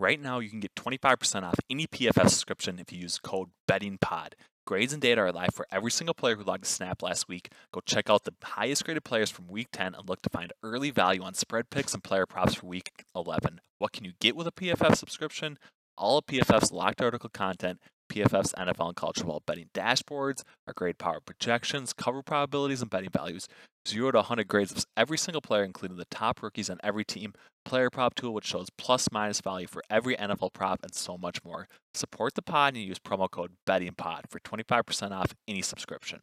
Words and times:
Right 0.00 0.20
now, 0.22 0.38
you 0.38 0.48
can 0.48 0.60
get 0.60 0.76
25% 0.76 1.42
off 1.42 1.56
any 1.68 1.88
PFF 1.88 2.28
subscription 2.28 2.78
if 2.78 2.92
you 2.92 3.00
use 3.00 3.18
code 3.18 3.48
BettingPod. 3.68 4.34
Grades 4.64 4.92
and 4.92 5.02
data 5.02 5.22
are 5.22 5.32
live 5.32 5.52
for 5.52 5.66
every 5.72 5.90
single 5.90 6.14
player 6.14 6.36
who 6.36 6.44
logged 6.44 6.62
a 6.62 6.68
snap 6.68 7.02
last 7.02 7.26
week. 7.26 7.50
Go 7.72 7.80
check 7.84 8.08
out 8.08 8.22
the 8.22 8.34
highest 8.44 8.84
graded 8.84 9.02
players 9.02 9.28
from 9.28 9.48
week 9.48 9.66
10 9.72 9.96
and 9.96 10.08
look 10.08 10.22
to 10.22 10.30
find 10.30 10.52
early 10.62 10.92
value 10.92 11.22
on 11.22 11.34
spread 11.34 11.68
picks 11.70 11.94
and 11.94 12.04
player 12.04 12.26
props 12.26 12.54
for 12.54 12.66
week 12.66 12.92
11. 13.16 13.60
What 13.78 13.90
can 13.90 14.04
you 14.04 14.12
get 14.20 14.36
with 14.36 14.46
a 14.46 14.52
PFF 14.52 14.94
subscription? 14.94 15.58
All 15.96 16.18
of 16.18 16.26
PFF's 16.26 16.70
locked 16.70 17.02
article 17.02 17.30
content, 17.30 17.80
PFF's 18.08 18.52
NFL 18.52 18.88
and 18.88 18.96
college 18.96 19.18
football 19.18 19.42
betting 19.46 19.70
dashboards, 19.74 20.42
our 20.66 20.72
grade 20.74 20.98
power 20.98 21.20
projections, 21.20 21.92
cover 21.92 22.22
probabilities, 22.22 22.82
and 22.82 22.90
betting 22.90 23.10
values. 23.10 23.48
0 23.86 24.10
to 24.10 24.18
100 24.18 24.48
grades 24.48 24.72
of 24.72 24.84
every 24.96 25.16
single 25.16 25.40
player, 25.40 25.64
including 25.64 25.96
the 25.96 26.04
top 26.10 26.42
rookies 26.42 26.68
on 26.68 26.78
every 26.82 27.04
team, 27.04 27.32
player 27.64 27.88
prop 27.90 28.14
tool, 28.14 28.34
which 28.34 28.44
shows 28.44 28.68
plus 28.76 29.08
minus 29.12 29.40
value 29.40 29.66
for 29.66 29.82
every 29.88 30.16
NFL 30.16 30.52
prop, 30.52 30.80
and 30.82 30.94
so 30.94 31.16
much 31.16 31.42
more. 31.44 31.68
Support 31.94 32.34
the 32.34 32.42
pod 32.42 32.74
and 32.74 32.84
use 32.84 32.98
promo 32.98 33.30
code 33.30 33.52
BettingPod 33.66 34.22
for 34.28 34.40
25% 34.40 35.12
off 35.12 35.34
any 35.46 35.62
subscription. 35.62 36.20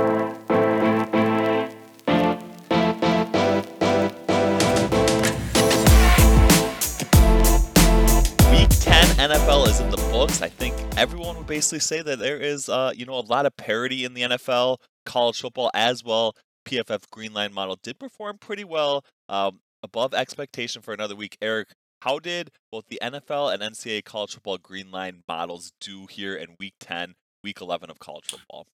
NFL 9.27 9.67
is 9.67 9.80
in 9.81 9.90
the 9.90 9.98
books. 9.98 10.41
I 10.41 10.48
think 10.49 10.73
everyone 10.95 11.36
would 11.38 11.48
basically 11.48 11.80
say 11.80 12.02
that 12.02 12.20
there 12.20 12.38
is, 12.38 12.70
uh, 12.70 12.94
you 12.95 13.05
know, 13.05 13.13
a 13.16 13.22
lot 13.22 13.45
of 13.45 13.55
parity 13.58 14.05
in 14.05 14.13
the 14.13 14.22
NFL, 14.22 14.77
college 15.05 15.41
football 15.41 15.70
as 15.73 16.03
well. 16.03 16.34
PFF 16.66 17.03
Greenline 17.13 17.52
model 17.52 17.78
did 17.83 18.00
perform 18.00 18.38
pretty 18.38 18.64
well, 18.64 19.03
um, 19.28 19.59
above 19.83 20.14
expectation 20.14 20.81
for 20.81 20.94
another 20.94 21.16
week. 21.16 21.38
Eric, 21.42 21.70
how 22.02 22.20
did 22.20 22.52
both 22.72 22.86
the 22.89 23.00
NFL 23.02 23.53
and 23.53 23.61
NCAA 23.61 24.05
college 24.05 24.33
football 24.33 24.58
Greenline 24.58 25.22
models 25.28 25.72
do 25.81 26.08
here 26.08 26.36
in 26.36 26.55
Week 26.59 26.75
10, 26.80 27.16
Week 27.44 27.59
11 27.59 27.89
of 27.89 28.00
college 28.00 28.25
football? 28.28 28.66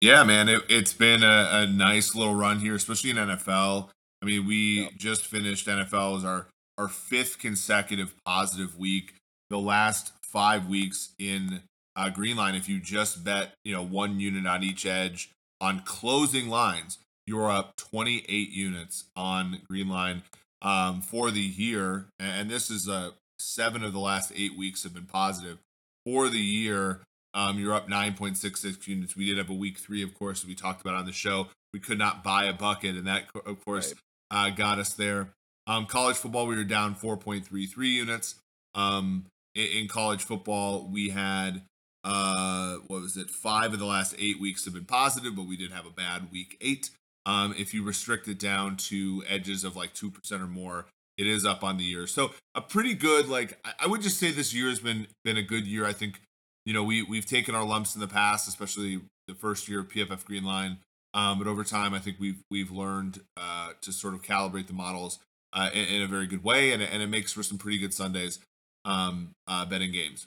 Yeah, 0.00 0.24
man, 0.24 0.48
it, 0.48 0.62
it's 0.68 0.92
been 0.92 1.22
a, 1.22 1.48
a 1.52 1.66
nice 1.66 2.14
little 2.16 2.34
run 2.34 2.58
here, 2.58 2.74
especially 2.74 3.10
in 3.10 3.16
NFL. 3.16 3.90
I 4.22 4.26
mean, 4.26 4.46
we 4.46 4.82
Yep. 4.82 4.92
just 4.96 5.26
finished 5.26 5.66
NFL 5.68 6.18
as 6.18 6.24
our 6.24 6.46
our 6.78 6.88
fifth 6.88 7.38
consecutive 7.38 8.14
positive 8.24 8.78
week. 8.78 9.12
The 9.50 9.58
last 9.58 10.12
five 10.22 10.68
weeks 10.68 11.10
in 11.18 11.62
uh, 11.96 12.08
Green 12.10 12.36
Line, 12.36 12.54
if 12.54 12.68
you 12.68 12.78
just 12.78 13.24
bet, 13.24 13.52
you 13.64 13.74
know, 13.74 13.82
one 13.82 14.20
unit 14.20 14.46
on 14.46 14.62
each 14.62 14.86
edge 14.86 15.30
on 15.60 15.80
closing 15.80 16.48
lines, 16.48 16.98
you're 17.26 17.50
up 17.50 17.76
28 17.76 18.50
units 18.50 19.04
on 19.14 19.60
Green 19.68 19.88
Line 19.88 20.22
um, 20.62 21.00
for 21.00 21.30
the 21.30 21.40
year, 21.40 22.06
and 22.18 22.50
this 22.50 22.70
is 22.70 22.88
uh, 22.88 23.10
seven 23.38 23.82
of 23.82 23.92
the 23.92 24.00
last 24.00 24.32
eight 24.36 24.56
weeks 24.56 24.82
have 24.82 24.94
been 24.94 25.06
positive 25.06 25.58
for 26.04 26.28
the 26.28 26.40
year. 26.40 27.00
Um, 27.32 27.58
you're 27.58 27.74
up 27.74 27.88
9.66 27.88 28.86
units. 28.86 29.16
We 29.16 29.26
did 29.26 29.38
have 29.38 29.50
a 29.50 29.54
week 29.54 29.78
three, 29.78 30.02
of 30.02 30.14
course, 30.18 30.44
we 30.44 30.54
talked 30.54 30.80
about 30.80 30.94
on 30.94 31.06
the 31.06 31.12
show. 31.12 31.48
We 31.72 31.80
could 31.80 31.98
not 31.98 32.24
buy 32.24 32.44
a 32.44 32.52
bucket, 32.52 32.96
and 32.96 33.06
that, 33.06 33.24
of 33.46 33.64
course, 33.64 33.94
uh, 34.30 34.50
got 34.50 34.78
us 34.78 34.92
there. 34.94 35.28
Um, 35.66 35.86
college 35.86 36.16
football, 36.16 36.46
we 36.46 36.56
were 36.56 36.64
down 36.64 36.94
4.33 36.94 37.76
units. 37.86 38.34
Um, 38.74 39.26
in, 39.54 39.66
in 39.66 39.88
college 39.88 40.22
football, 40.22 40.88
we 40.90 41.10
had 41.10 41.62
uh, 42.04 42.76
what 42.86 43.02
was 43.02 43.16
it? 43.16 43.28
Five 43.30 43.72
of 43.72 43.78
the 43.78 43.86
last 43.86 44.14
eight 44.18 44.40
weeks 44.40 44.64
have 44.64 44.74
been 44.74 44.84
positive, 44.84 45.36
but 45.36 45.46
we 45.46 45.56
did 45.56 45.72
have 45.72 45.86
a 45.86 45.90
bad 45.90 46.30
week 46.32 46.56
eight. 46.60 46.90
Um, 47.26 47.54
if 47.58 47.74
you 47.74 47.84
restrict 47.84 48.26
it 48.28 48.38
down 48.38 48.76
to 48.76 49.22
edges 49.28 49.64
of 49.64 49.76
like 49.76 49.92
two 49.92 50.10
percent 50.10 50.42
or 50.42 50.46
more, 50.46 50.86
it 51.18 51.26
is 51.26 51.44
up 51.44 51.62
on 51.62 51.76
the 51.76 51.84
year. 51.84 52.06
So 52.06 52.30
a 52.54 52.62
pretty 52.62 52.94
good, 52.94 53.28
like 53.28 53.58
I- 53.78 53.86
would 53.86 54.00
just 54.00 54.18
say 54.18 54.30
this 54.30 54.54
year 54.54 54.68
has 54.68 54.80
been 54.80 55.06
been 55.24 55.36
a 55.36 55.42
good 55.42 55.66
year. 55.66 55.84
I 55.84 55.92
think 55.92 56.20
you 56.64 56.72
know 56.72 56.82
we 56.82 57.02
we've 57.02 57.26
taken 57.26 57.54
our 57.54 57.64
lumps 57.64 57.94
in 57.94 58.00
the 58.00 58.08
past, 58.08 58.48
especially 58.48 59.02
the 59.28 59.34
first 59.34 59.68
year 59.68 59.80
of 59.80 59.88
PFF 59.88 60.24
Green 60.24 60.44
Line. 60.44 60.78
Um, 61.12 61.38
but 61.38 61.46
over 61.48 61.64
time, 61.64 61.92
I 61.92 61.98
think 61.98 62.16
we've 62.18 62.40
we've 62.50 62.70
learned 62.70 63.20
uh, 63.36 63.72
to 63.82 63.92
sort 63.92 64.14
of 64.14 64.22
calibrate 64.22 64.68
the 64.68 64.72
models 64.72 65.18
uh, 65.52 65.68
in, 65.74 65.84
in 65.84 66.02
a 66.02 66.06
very 66.06 66.26
good 66.26 66.42
way, 66.42 66.72
and, 66.72 66.82
and 66.82 67.02
it 67.02 67.08
makes 67.08 67.32
for 67.32 67.42
some 67.42 67.58
pretty 67.58 67.78
good 67.78 67.92
Sundays 67.92 68.38
um, 68.84 69.32
uh, 69.46 69.64
betting 69.64 69.92
games. 69.92 70.26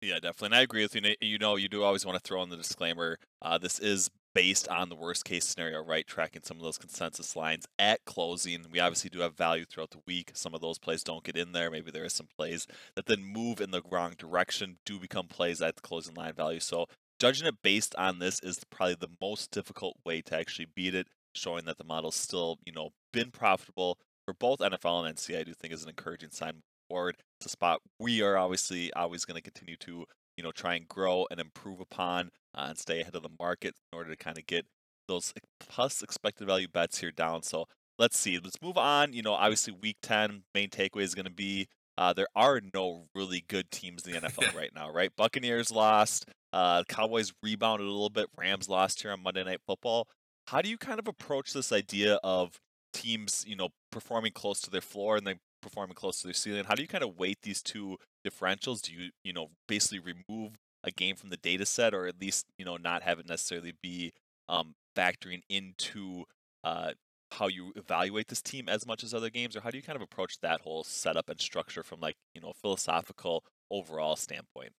Yeah, 0.00 0.16
definitely. 0.16 0.46
And 0.46 0.54
I 0.56 0.60
agree 0.60 0.82
with 0.82 0.94
you. 0.94 1.14
You 1.20 1.38
know, 1.38 1.56
you 1.56 1.68
do 1.68 1.82
always 1.82 2.04
want 2.04 2.22
to 2.22 2.22
throw 2.22 2.42
in 2.42 2.50
the 2.50 2.56
disclaimer. 2.56 3.18
Uh, 3.40 3.56
this 3.56 3.78
is 3.78 4.10
based 4.34 4.68
on 4.68 4.88
the 4.88 4.96
worst 4.96 5.24
case 5.24 5.46
scenario, 5.46 5.82
right? 5.82 6.06
Tracking 6.06 6.42
some 6.42 6.56
of 6.56 6.62
those 6.62 6.76
consensus 6.76 7.36
lines 7.36 7.66
at 7.78 8.04
closing. 8.04 8.66
We 8.70 8.80
obviously 8.80 9.08
do 9.08 9.20
have 9.20 9.36
value 9.36 9.64
throughout 9.64 9.92
the 9.92 10.02
week. 10.06 10.32
Some 10.34 10.54
of 10.54 10.60
those 10.60 10.78
plays 10.78 11.04
don't 11.04 11.24
get 11.24 11.36
in 11.36 11.52
there. 11.52 11.70
Maybe 11.70 11.90
there 11.90 12.04
are 12.04 12.10
some 12.10 12.28
plays 12.36 12.66
that 12.96 13.06
then 13.06 13.24
move 13.24 13.60
in 13.60 13.70
the 13.70 13.82
wrong 13.88 14.14
direction, 14.18 14.76
do 14.84 14.98
become 14.98 15.28
plays 15.28 15.62
at 15.62 15.76
the 15.76 15.82
closing 15.82 16.14
line 16.14 16.34
value. 16.34 16.60
So 16.60 16.86
judging 17.20 17.46
it 17.46 17.62
based 17.62 17.94
on 17.96 18.18
this 18.18 18.40
is 18.42 18.60
probably 18.70 18.96
the 18.96 19.16
most 19.20 19.50
difficult 19.50 19.96
way 20.04 20.20
to 20.22 20.36
actually 20.36 20.66
beat 20.74 20.94
it, 20.94 21.06
showing 21.34 21.64
that 21.66 21.78
the 21.78 21.84
model's 21.84 22.16
still, 22.16 22.58
you 22.66 22.72
know, 22.72 22.90
been 23.12 23.30
profitable 23.30 23.98
for 24.26 24.34
both 24.34 24.58
NFL 24.58 25.06
and 25.06 25.16
NCAA. 25.16 25.40
I 25.40 25.44
do 25.44 25.54
think 25.54 25.72
is 25.72 25.84
an 25.84 25.90
encouraging 25.90 26.30
sign 26.30 26.62
forward. 26.88 27.16
It's 27.38 27.46
a 27.46 27.50
spot 27.50 27.80
we 27.98 28.22
are 28.22 28.36
obviously 28.36 28.92
always 28.94 29.24
going 29.24 29.36
to 29.36 29.42
continue 29.42 29.76
to, 29.78 30.04
you 30.36 30.42
know, 30.42 30.52
try 30.52 30.74
and 30.74 30.88
grow 30.88 31.26
and 31.30 31.40
improve 31.40 31.80
upon 31.80 32.30
uh, 32.54 32.66
and 32.68 32.78
stay 32.78 33.00
ahead 33.00 33.14
of 33.14 33.22
the 33.22 33.30
market 33.38 33.74
in 33.92 33.96
order 33.96 34.10
to 34.10 34.16
kind 34.16 34.38
of 34.38 34.46
get 34.46 34.66
those 35.08 35.32
plus 35.60 36.02
expected 36.02 36.46
value 36.46 36.68
bets 36.68 36.98
here 36.98 37.10
down. 37.10 37.42
So 37.42 37.66
let's 37.98 38.18
see. 38.18 38.38
Let's 38.38 38.60
move 38.62 38.78
on. 38.78 39.12
You 39.12 39.22
know, 39.22 39.34
obviously 39.34 39.74
week 39.80 39.96
10 40.02 40.42
main 40.54 40.68
takeaway 40.68 41.02
is 41.02 41.14
going 41.14 41.26
to 41.26 41.32
be 41.32 41.68
uh, 41.96 42.12
there 42.12 42.26
are 42.34 42.60
no 42.72 43.06
really 43.14 43.44
good 43.48 43.70
teams 43.70 44.06
in 44.06 44.12
the 44.12 44.20
NFL 44.20 44.54
right 44.56 44.72
now, 44.74 44.90
right? 44.90 45.10
Buccaneers 45.16 45.70
lost. 45.70 46.26
Uh, 46.52 46.82
Cowboys 46.88 47.32
rebounded 47.42 47.86
a 47.86 47.90
little 47.90 48.10
bit. 48.10 48.26
Rams 48.36 48.68
lost 48.68 49.02
here 49.02 49.12
on 49.12 49.22
Monday 49.22 49.44
Night 49.44 49.60
Football. 49.66 50.08
How 50.48 50.60
do 50.60 50.68
you 50.68 50.76
kind 50.76 50.98
of 50.98 51.08
approach 51.08 51.52
this 51.52 51.72
idea 51.72 52.18
of 52.24 52.58
teams, 52.92 53.44
you 53.46 53.56
know, 53.56 53.68
performing 53.90 54.32
close 54.32 54.60
to 54.62 54.70
their 54.70 54.80
floor 54.80 55.16
and 55.16 55.26
then 55.26 55.38
performing 55.64 55.94
close 55.94 56.20
to 56.20 56.26
their 56.28 56.34
ceiling? 56.34 56.64
How 56.64 56.74
do 56.74 56.82
you 56.82 56.88
kind 56.88 57.02
of 57.02 57.18
weight 57.18 57.38
these 57.42 57.62
two 57.62 57.98
differentials? 58.26 58.82
Do 58.82 58.92
you, 58.92 59.10
you 59.24 59.32
know, 59.32 59.48
basically 59.66 59.98
remove 59.98 60.52
a 60.84 60.90
game 60.90 61.16
from 61.16 61.30
the 61.30 61.36
data 61.36 61.66
set 61.66 61.94
or 61.94 62.06
at 62.06 62.20
least, 62.20 62.46
you 62.58 62.64
know, 62.64 62.76
not 62.76 63.02
have 63.02 63.18
it 63.18 63.28
necessarily 63.28 63.72
be 63.82 64.12
um, 64.48 64.74
factoring 64.96 65.42
into 65.48 66.24
uh, 66.62 66.92
how 67.32 67.48
you 67.48 67.72
evaluate 67.74 68.28
this 68.28 68.42
team 68.42 68.68
as 68.68 68.86
much 68.86 69.02
as 69.02 69.12
other 69.12 69.30
games? 69.30 69.56
Or 69.56 69.60
how 69.60 69.70
do 69.70 69.76
you 69.76 69.82
kind 69.82 69.96
of 69.96 70.02
approach 70.02 70.38
that 70.40 70.60
whole 70.60 70.84
setup 70.84 71.28
and 71.28 71.40
structure 71.40 71.82
from 71.82 72.00
like, 72.00 72.16
you 72.34 72.40
know, 72.40 72.52
philosophical 72.52 73.42
overall 73.70 74.16
standpoint? 74.16 74.72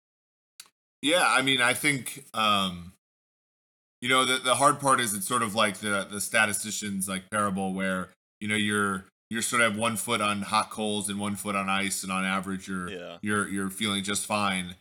Yeah, 1.02 1.26
I 1.28 1.42
mean, 1.42 1.62
I 1.62 1.74
think 1.74 2.26
um, 2.34 2.94
you 4.02 4.10
know 4.10 4.26
the 4.26 4.38
the 4.38 4.56
hard 4.56 4.80
part 4.80 5.00
is 5.00 5.14
it's 5.14 5.28
sort 5.28 5.42
of 5.42 5.56
like 5.56 5.78
the 5.78 6.08
the 6.10 6.22
statisticians 6.22 7.08
like 7.08 7.30
parable 7.30 7.74
where 7.74 8.10
you 8.40 8.48
know 8.48 8.56
you're 8.56 9.06
you're 9.30 9.42
sort 9.42 9.62
of 9.62 9.72
have 9.72 9.80
one 9.80 9.98
foot 9.98 10.22
on 10.22 10.42
hot 10.44 10.70
coals 10.70 11.10
and 11.10 11.20
one 11.20 11.36
foot 11.36 11.56
on 11.56 11.70
ice, 11.70 12.04
and 12.04 12.12
on 12.12 12.24
average 12.26 12.68
you're 12.68 12.90
Yeah. 12.90 13.18
you're 13.22 13.48
you're 13.48 13.70
feeling 13.70 14.04
just 14.04 14.26
fine. 14.26 14.76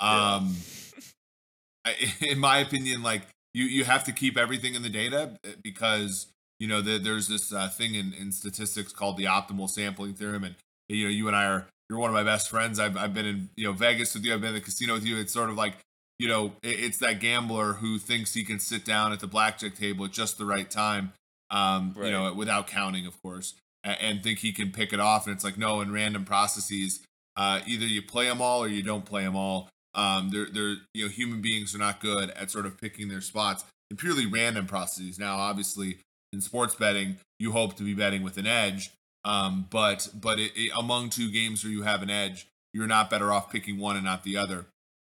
Yeah. 0.00 0.34
Um, 0.36 0.56
I, 1.84 1.94
in 2.20 2.38
my 2.38 2.58
opinion, 2.58 3.02
like 3.02 3.22
you 3.52 3.64
you 3.64 3.84
have 3.84 4.04
to 4.04 4.12
keep 4.12 4.36
everything 4.36 4.74
in 4.74 4.82
the 4.82 4.88
data 4.90 5.38
uh, 5.44 5.50
because 5.62 6.26
you 6.60 6.68
know 6.68 6.80
the, 6.80 6.98
there's 6.98 7.28
this 7.28 7.52
uh, 7.52 7.68
thing 7.68 7.94
in, 7.94 8.12
in 8.14 8.32
statistics 8.32 8.92
called 8.92 9.16
the 9.16 9.24
optimal 9.24 9.68
sampling 9.68 10.14
theorem, 10.14 10.44
and 10.44 10.54
you 10.88 11.04
know 11.04 11.10
you 11.10 11.26
and 11.28 11.36
I 11.36 11.46
are 11.46 11.66
you're 11.90 11.98
one 11.98 12.10
of 12.10 12.14
my 12.14 12.24
best 12.24 12.48
friends. 12.48 12.78
I've 12.80 12.96
I've 12.96 13.14
been 13.14 13.26
in 13.26 13.48
you 13.56 13.64
know 13.64 13.72
Vegas 13.72 14.14
with 14.14 14.24
you. 14.24 14.34
I've 14.34 14.40
been 14.40 14.50
in 14.50 14.54
the 14.54 14.60
casino 14.60 14.94
with 14.94 15.04
you. 15.04 15.18
It's 15.18 15.32
sort 15.32 15.50
of 15.50 15.56
like 15.56 15.74
you 16.18 16.28
know 16.28 16.52
it, 16.62 16.80
it's 16.80 16.98
that 16.98 17.20
gambler 17.20 17.74
who 17.74 17.98
thinks 17.98 18.34
he 18.34 18.44
can 18.44 18.58
sit 18.58 18.84
down 18.84 19.12
at 19.12 19.20
the 19.20 19.26
blackjack 19.26 19.74
table 19.76 20.04
at 20.04 20.12
just 20.12 20.38
the 20.38 20.44
right 20.46 20.70
time, 20.70 21.12
um, 21.50 21.94
you 21.98 22.10
know, 22.10 22.32
without 22.32 22.66
counting, 22.66 23.06
of 23.06 23.20
course, 23.22 23.54
and, 23.84 24.22
think 24.22 24.38
he 24.38 24.52
can 24.52 24.70
pick 24.70 24.92
it 24.92 25.00
off. 25.00 25.26
And 25.26 25.34
it's 25.34 25.44
like 25.44 25.58
no, 25.58 25.80
in 25.80 25.92
random 25.92 26.24
processes, 26.24 27.00
uh, 27.36 27.60
either 27.66 27.86
you 27.86 28.02
play 28.02 28.26
them 28.26 28.40
all 28.40 28.62
or 28.62 28.68
you 28.68 28.82
don't 28.82 29.04
play 29.04 29.22
them 29.22 29.36
all. 29.36 29.68
Um, 29.94 30.30
they're 30.32 30.46
they're 30.46 30.76
you 30.92 31.04
know 31.04 31.08
human 31.08 31.40
beings 31.40 31.74
are 31.74 31.78
not 31.78 32.00
good 32.00 32.30
at 32.30 32.50
sort 32.50 32.66
of 32.66 32.80
picking 32.80 33.08
their 33.08 33.20
spots 33.20 33.64
in 33.90 33.96
purely 33.96 34.26
random 34.26 34.66
processes. 34.66 35.18
Now, 35.18 35.36
obviously, 35.36 35.98
in 36.32 36.40
sports 36.40 36.74
betting, 36.74 37.18
you 37.38 37.52
hope 37.52 37.76
to 37.76 37.82
be 37.82 37.94
betting 37.94 38.22
with 38.22 38.38
an 38.38 38.46
edge, 38.46 38.90
um, 39.24 39.66
but 39.70 40.08
but 40.14 40.38
it, 40.38 40.52
it, 40.56 40.72
among 40.76 41.10
two 41.10 41.30
games 41.30 41.62
where 41.62 41.72
you 41.72 41.82
have 41.82 42.02
an 42.02 42.10
edge, 42.10 42.46
you're 42.72 42.86
not 42.86 43.10
better 43.10 43.32
off 43.32 43.52
picking 43.52 43.78
one 43.78 43.96
and 43.96 44.04
not 44.04 44.24
the 44.24 44.36
other. 44.36 44.66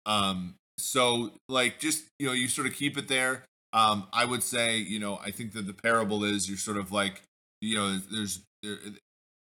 Um, 0.07 0.55
so 0.79 1.33
like 1.49 1.81
just 1.81 2.05
you 2.19 2.27
know 2.27 2.33
you 2.33 2.49
sort 2.49 2.67
of 2.67 2.75
keep 2.75 2.97
it 2.97 3.09
there. 3.09 3.45
Um, 3.73 4.07
I 4.13 4.25
would 4.25 4.43
say 4.43 4.79
you 4.79 4.99
know 4.99 5.19
I 5.23 5.31
think 5.31 5.53
that 5.53 5.67
the 5.67 5.75
parable 5.75 6.25
is 6.25 6.49
you're 6.49 6.57
sort 6.57 6.77
of 6.77 6.93
like 6.93 7.23
you 7.61 7.77
know 7.77 7.99
there's 8.11 8.41
there, 8.41 8.48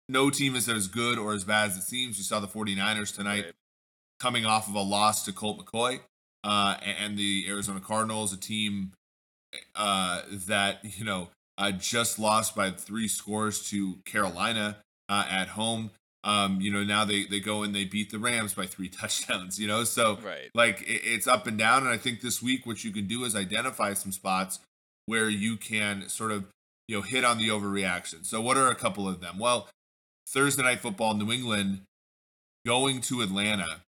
no 0.09 0.31
team 0.31 0.55
is 0.57 0.69
as 0.69 0.89
good 0.89 1.19
or 1.19 1.33
as 1.35 1.45
bad 1.45 1.71
as 1.71 1.77
it 1.77 1.83
seems. 1.83 2.19
You 2.19 2.25
saw 2.25 2.41
the 2.41 2.49
49ers 2.49 3.15
tonight 3.15 3.45
Right. 3.45 3.55
coming 4.21 4.47
off 4.47 4.69
of 4.69 4.75
a 4.75 4.81
loss 4.81 5.25
to 5.25 5.33
Colt 5.33 5.65
McCoy 5.65 6.01
uh, 6.45 6.77
and 6.83 7.19
the 7.19 7.45
Arizona 7.49 7.81
Cardinals, 7.81 8.33
a 8.33 8.37
team 8.37 8.93
uh, 9.75 10.23
that 10.31 10.81
you 10.85 11.05
know 11.05 11.29
uh, 11.59 11.73
just 11.73 12.19
lost 12.19 12.55
by 12.55 12.71
three 12.71 13.09
scores 13.09 13.69
to 13.71 13.99
Carolina 14.05 14.79
uh, 15.09 15.27
at 15.31 15.49
home. 15.49 15.91
Um, 16.25 16.61
you 16.61 16.73
know, 16.73 16.83
now 16.83 17.05
they 17.05 17.25
they 17.25 17.41
go 17.41 17.63
and 17.63 17.75
they 17.75 17.85
beat 17.85 18.11
the 18.11 18.19
Rams 18.19 18.55
by 18.55 18.67
three 18.67 18.89
touchdowns. 19.01 19.59
You 19.59 19.69
know, 19.69 19.85
so 19.85 20.19
right. 20.25 20.51
like 20.55 20.83
it, 20.83 21.01
it's 21.05 21.27
up 21.27 21.47
and 21.47 21.59
down. 21.59 21.83
And 21.83 21.91
I 21.91 21.97
think 21.99 22.21
this 22.21 22.43
week, 22.43 22.67
what 22.67 22.85
you 22.85 22.91
can 22.91 23.07
do 23.07 23.25
is 23.25 23.35
identify 23.37 23.95
some 23.95 24.13
spots 24.13 24.59
where 25.07 25.29
you 25.29 25.57
can 25.57 26.09
sort 26.09 26.33
of 26.33 26.45
you 26.89 26.97
know 26.97 27.03
hit 27.03 27.25
on 27.25 27.39
the 27.39 27.49
overreaction. 27.49 28.25
So 28.25 28.41
what 28.41 28.57
are 28.57 28.69
a 28.69 28.75
couple 28.75 29.09
of 29.09 29.21
them? 29.21 29.39
Well, 29.39 29.69
Thursday 30.29 30.63
night 30.63 30.81
football, 30.81 31.15
New 31.15 31.33
England 31.33 31.83
going 32.67 33.01
to 33.03 33.21
Atlanta 33.21 33.83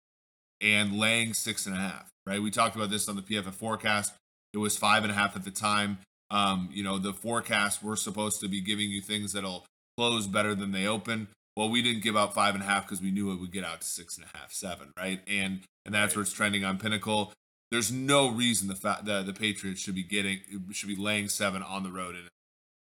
and 0.60 0.98
laying 0.98 1.34
six 1.34 1.66
and 1.66 1.74
a 1.74 1.78
half. 1.78 2.10
Right, 2.26 2.42
we 2.42 2.50
talked 2.50 2.74
about 2.74 2.90
this 2.90 3.08
on 3.08 3.14
the 3.14 3.22
PFF 3.22 3.54
forecast. 3.54 4.12
It 4.52 4.58
was 4.58 4.76
five 4.76 5.04
and 5.04 5.12
a 5.12 5.14
half 5.14 5.36
at 5.36 5.44
the 5.44 5.50
time. 5.50 5.98
Um, 6.30 6.70
you 6.72 6.82
know, 6.82 6.98
the 6.98 7.12
forecast 7.12 7.84
we're 7.84 7.94
supposed 7.94 8.40
to 8.40 8.48
be 8.48 8.60
giving 8.60 8.90
you 8.90 9.00
things 9.00 9.32
that'll 9.32 9.64
close 9.96 10.26
better 10.26 10.54
than 10.54 10.72
they 10.72 10.86
open. 10.86 11.28
Well, 11.56 11.70
we 11.70 11.82
didn't 11.82 12.02
give 12.02 12.16
out 12.16 12.34
five 12.34 12.54
and 12.54 12.62
a 12.62 12.66
half 12.66 12.84
because 12.84 13.00
we 13.00 13.10
knew 13.10 13.32
it 13.32 13.40
would 13.40 13.52
get 13.52 13.64
out 13.64 13.80
to 13.80 13.86
six 13.86 14.16
and 14.16 14.26
a 14.26 14.36
half, 14.36 14.52
seven, 14.52 14.92
right? 14.96 15.20
And 15.26 15.60
and 15.84 15.94
that's 15.94 16.14
where 16.14 16.22
it's 16.22 16.32
trending 16.32 16.64
on 16.64 16.78
Pinnacle. 16.78 17.32
There's 17.70 17.90
no 17.90 18.28
reason 18.28 18.68
the 18.68 18.74
fa- 18.74 19.00
the 19.02 19.22
the 19.22 19.32
Patriots 19.32 19.80
should 19.80 19.94
be 19.94 20.02
getting 20.02 20.40
should 20.72 20.88
be 20.88 20.96
laying 20.96 21.28
seven 21.28 21.62
on 21.62 21.82
the 21.82 21.90
road. 21.90 22.14
And 22.14 22.28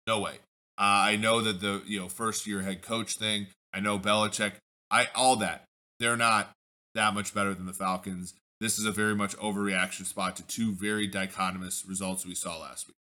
no 0.07 0.19
way. 0.19 0.39
Uh, 0.77 1.13
I 1.13 1.15
know 1.15 1.41
that 1.41 1.61
the 1.61 1.81
you 1.85 1.99
know 1.99 2.09
first 2.09 2.47
year 2.47 2.61
head 2.61 2.81
coach 2.81 3.17
thing. 3.17 3.47
I 3.73 3.79
know 3.79 3.99
Belichick. 3.99 4.53
I 4.89 5.07
all 5.15 5.35
that. 5.37 5.65
They're 5.99 6.17
not 6.17 6.51
that 6.95 7.13
much 7.13 7.33
better 7.33 7.53
than 7.53 7.65
the 7.65 7.73
Falcons. 7.73 8.33
This 8.59 8.79
is 8.79 8.85
a 8.85 8.91
very 8.91 9.15
much 9.15 9.35
overreaction 9.37 10.05
spot 10.05 10.35
to 10.37 10.43
two 10.43 10.73
very 10.73 11.09
dichotomous 11.09 11.87
results 11.87 12.25
we 12.25 12.35
saw 12.35 12.59
last 12.59 12.87
week. 12.87 12.95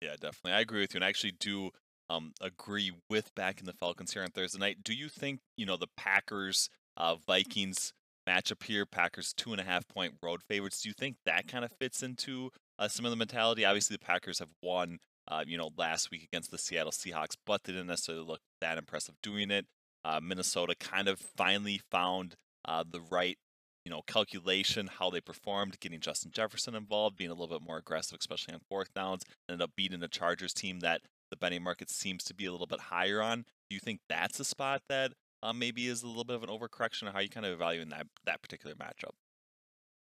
Yeah, 0.00 0.14
definitely. 0.20 0.52
I 0.52 0.60
agree 0.60 0.80
with 0.80 0.94
you, 0.94 0.98
and 0.98 1.04
I 1.04 1.08
actually 1.08 1.34
do 1.38 1.70
um, 2.10 2.32
agree 2.40 2.92
with 3.08 3.34
backing 3.34 3.66
the 3.66 3.72
Falcons 3.72 4.12
here 4.12 4.22
on 4.22 4.30
Thursday 4.30 4.58
night. 4.58 4.78
Do 4.82 4.92
you 4.92 5.08
think 5.08 5.40
you 5.56 5.66
know 5.66 5.76
the 5.76 5.88
Packers 5.96 6.68
uh, 6.96 7.16
Vikings 7.26 7.92
matchup 8.28 8.64
here? 8.64 8.84
Packers 8.84 9.32
two 9.32 9.52
and 9.52 9.60
a 9.60 9.64
half 9.64 9.86
point 9.88 10.14
road 10.22 10.42
favorites. 10.42 10.82
Do 10.82 10.88
you 10.88 10.94
think 10.98 11.16
that 11.24 11.46
kind 11.48 11.64
of 11.64 11.72
fits 11.80 12.02
into 12.02 12.50
uh, 12.78 12.88
some 12.88 13.04
of 13.04 13.10
the 13.10 13.16
mentality? 13.16 13.64
Obviously, 13.64 13.94
the 13.94 14.04
Packers 14.04 14.40
have 14.40 14.50
won, 14.62 14.98
uh, 15.28 15.44
you 15.46 15.56
know, 15.56 15.70
last 15.76 16.10
week 16.10 16.24
against 16.24 16.50
the 16.50 16.58
Seattle 16.58 16.92
Seahawks, 16.92 17.36
but 17.46 17.64
they 17.64 17.72
didn't 17.72 17.88
necessarily 17.88 18.24
look 18.24 18.40
that 18.60 18.78
impressive 18.78 19.14
doing 19.22 19.50
it. 19.50 19.66
Uh, 20.04 20.20
Minnesota 20.22 20.74
kind 20.74 21.08
of 21.08 21.18
finally 21.18 21.80
found 21.90 22.34
uh, 22.64 22.84
the 22.88 23.00
right 23.00 23.38
you 23.84 23.90
know, 23.90 24.02
calculation, 24.06 24.88
how 24.98 25.10
they 25.10 25.20
performed, 25.20 25.80
getting 25.80 26.00
Justin 26.00 26.30
Jefferson 26.32 26.74
involved, 26.74 27.16
being 27.16 27.30
a 27.30 27.34
little 27.34 27.58
bit 27.58 27.66
more 27.66 27.78
aggressive, 27.78 28.18
especially 28.20 28.54
on 28.54 28.60
fourth 28.68 28.94
downs, 28.94 29.24
ended 29.48 29.62
up 29.62 29.72
beating 29.76 30.00
the 30.00 30.08
Chargers 30.08 30.54
team 30.54 30.80
that 30.80 31.02
the 31.30 31.36
betting 31.36 31.62
market 31.62 31.90
seems 31.90 32.22
to 32.24 32.34
be 32.34 32.46
a 32.46 32.52
little 32.52 32.66
bit 32.66 32.78
higher 32.78 33.20
on. 33.20 33.44
Do 33.68 33.74
you 33.74 33.80
think 33.80 34.00
that's 34.08 34.38
a 34.38 34.44
spot 34.44 34.82
that 34.88 35.12
uh, 35.42 35.52
maybe 35.52 35.88
is 35.88 36.02
a 36.02 36.06
little 36.06 36.24
bit 36.24 36.36
of 36.36 36.42
an 36.44 36.48
overcorrection, 36.48 37.08
or 37.08 37.12
how 37.12 37.18
you 37.18 37.28
kind 37.28 37.46
of 37.46 37.52
evaluating 37.52 37.88
that 37.88 38.06
that 38.24 38.42
particular 38.42 38.76
matchup? 38.76 39.14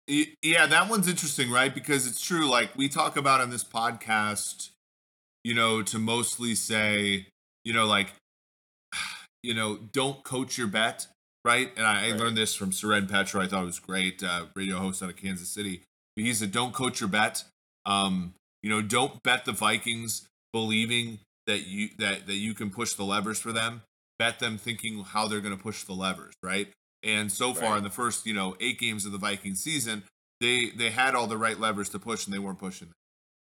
Yeah, 0.09 0.67
that 0.67 0.91
one's 0.91 1.07
interesting, 1.07 1.51
right? 1.51 1.73
Because 1.73 2.09
it's 2.09 2.21
true. 2.21 2.49
Like 2.49 2.75
we 2.77 2.89
talk 2.89 3.17
about 3.17 3.41
on 3.41 3.51
this 3.51 3.63
podcast, 3.63 4.71
you 5.45 5.55
know, 5.55 5.83
to 5.83 5.99
mostly 5.99 6.55
say, 6.55 7.27
you 7.65 7.73
know, 7.73 7.87
like, 7.87 8.13
you 9.43 9.55
know, 9.55 9.77
don't 9.77 10.23
coach 10.23 10.59
your 10.59 10.69
bet 10.69 11.07
right? 11.45 11.71
And 11.77 11.87
I, 11.87 12.11
right. 12.11 12.15
I 12.15 12.17
learned 12.17 12.37
this 12.37 12.55
from 12.55 12.73
Soren 12.73 13.07
Petro. 13.07 13.41
I 13.41 13.47
thought 13.47 13.63
it 13.63 13.67
was 13.67 13.81
great. 13.81 14.23
Uh, 14.23 14.47
radio 14.55 14.79
host 14.79 15.03
out 15.03 15.11
of 15.11 15.17
Kansas 15.17 15.49
City. 15.49 15.83
He 16.17 16.33
said, 16.35 16.53
"Don't 16.53 16.73
coach 16.75 17.01
your 17.01 17.09
bet. 17.09 17.45
Um, 17.87 18.35
you 18.63 18.71
know, 18.71 18.83
don't 18.83 19.23
bet 19.23 19.45
the 19.45 19.53
Vikings 19.53 20.29
believing 20.53 21.21
that 21.47 21.67
you 21.67 21.91
that 21.99 22.27
that 22.27 22.35
you 22.35 22.55
can 22.55 22.71
push 22.71 22.95
the 22.95 23.05
levers 23.05 23.39
for 23.39 23.53
them. 23.53 23.83
Bet 24.19 24.39
them 24.39 24.59
thinking 24.59 25.03
how 25.05 25.27
they're 25.27 25.41
going 25.41 25.57
to 25.57 25.63
push 25.63 25.85
the 25.85 25.95
levers, 25.95 26.35
right? 26.43 26.69
And 27.03 27.33
so 27.33 27.55
far 27.55 27.71
right. 27.71 27.79
in 27.79 27.85
the 27.85 27.91
first, 27.91 28.27
you 28.27 28.35
know, 28.35 28.55
eight 28.61 28.79
games 28.79 29.05
of 29.05 29.11
the 29.11 29.19
Viking 29.19 29.55
season, 29.55 30.05
they 30.41 30.71
they 30.71 30.91
had 30.91 31.15
all 31.15 31.27
the 31.27 31.39
right 31.39 31.59
levers 31.59 31.89
to 31.91 31.99
push, 31.99 32.27
and 32.27 32.35
they 32.35 32.39
weren't 32.39 32.59
pushing. 32.59 32.89
Them. 32.89 32.95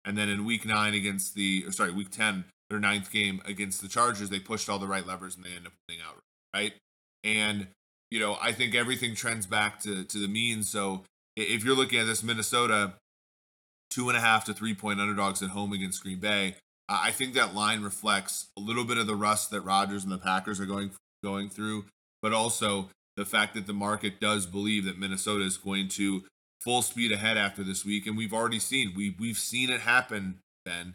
And 0.06 0.16
then 0.16 0.28
in 0.28 0.44
week 0.44 0.64
nine 0.64 0.94
against 0.94 1.34
the, 1.34 1.64
or 1.66 1.72
sorry, 1.72 1.90
week 1.90 2.10
ten, 2.10 2.44
their 2.70 2.80
ninth 2.80 3.10
game 3.12 3.42
against 3.44 3.82
the 3.82 3.88
Chargers, 3.88 4.30
they 4.30 4.38
pushed 4.40 4.68
all 4.68 4.78
the 4.78 4.86
right 4.86 5.06
levers, 5.06 5.36
and 5.36 5.44
they 5.44 5.50
end 5.50 5.66
up 5.66 5.72
winning 5.88 6.02
out, 6.06 6.16
right? 6.54 6.72
And 7.24 7.66
you 8.10 8.20
know, 8.20 8.38
I 8.40 8.52
think 8.52 8.74
everything 8.74 9.14
trends 9.14 9.46
back 9.46 9.80
to 9.80 10.04
to 10.04 10.18
the 10.18 10.28
mean. 10.28 10.62
So 10.62 11.02
if 11.36 11.64
you're 11.64 11.76
looking 11.76 11.98
at 11.98 12.06
this 12.06 12.22
Minnesota 12.22 12.94
two 13.90 14.08
and 14.08 14.16
a 14.16 14.20
half 14.20 14.44
to 14.44 14.54
three 14.54 14.74
point 14.74 15.00
underdogs 15.00 15.42
at 15.42 15.50
home 15.50 15.72
against 15.72 16.02
Green 16.02 16.18
Bay, 16.18 16.56
I 16.88 17.10
think 17.10 17.34
that 17.34 17.54
line 17.54 17.82
reflects 17.82 18.46
a 18.56 18.60
little 18.60 18.84
bit 18.84 18.98
of 18.98 19.06
the 19.06 19.16
rust 19.16 19.50
that 19.50 19.62
Rodgers 19.62 20.04
and 20.04 20.12
the 20.12 20.18
Packers 20.18 20.60
are 20.60 20.66
going 20.66 20.92
going 21.22 21.48
through, 21.48 21.84
but 22.22 22.32
also 22.32 22.90
the 23.16 23.24
fact 23.24 23.54
that 23.54 23.66
the 23.66 23.72
market 23.72 24.20
does 24.20 24.46
believe 24.46 24.84
that 24.84 24.98
Minnesota 24.98 25.44
is 25.44 25.56
going 25.56 25.88
to 25.88 26.24
full 26.62 26.82
speed 26.82 27.12
ahead 27.12 27.36
after 27.36 27.62
this 27.62 27.84
week, 27.84 28.06
and 28.06 28.16
we've 28.16 28.32
already 28.32 28.58
seen 28.58 28.92
we 28.96 29.14
we've 29.18 29.38
seen 29.38 29.70
it 29.70 29.80
happen. 29.80 30.38
Ben, 30.64 30.94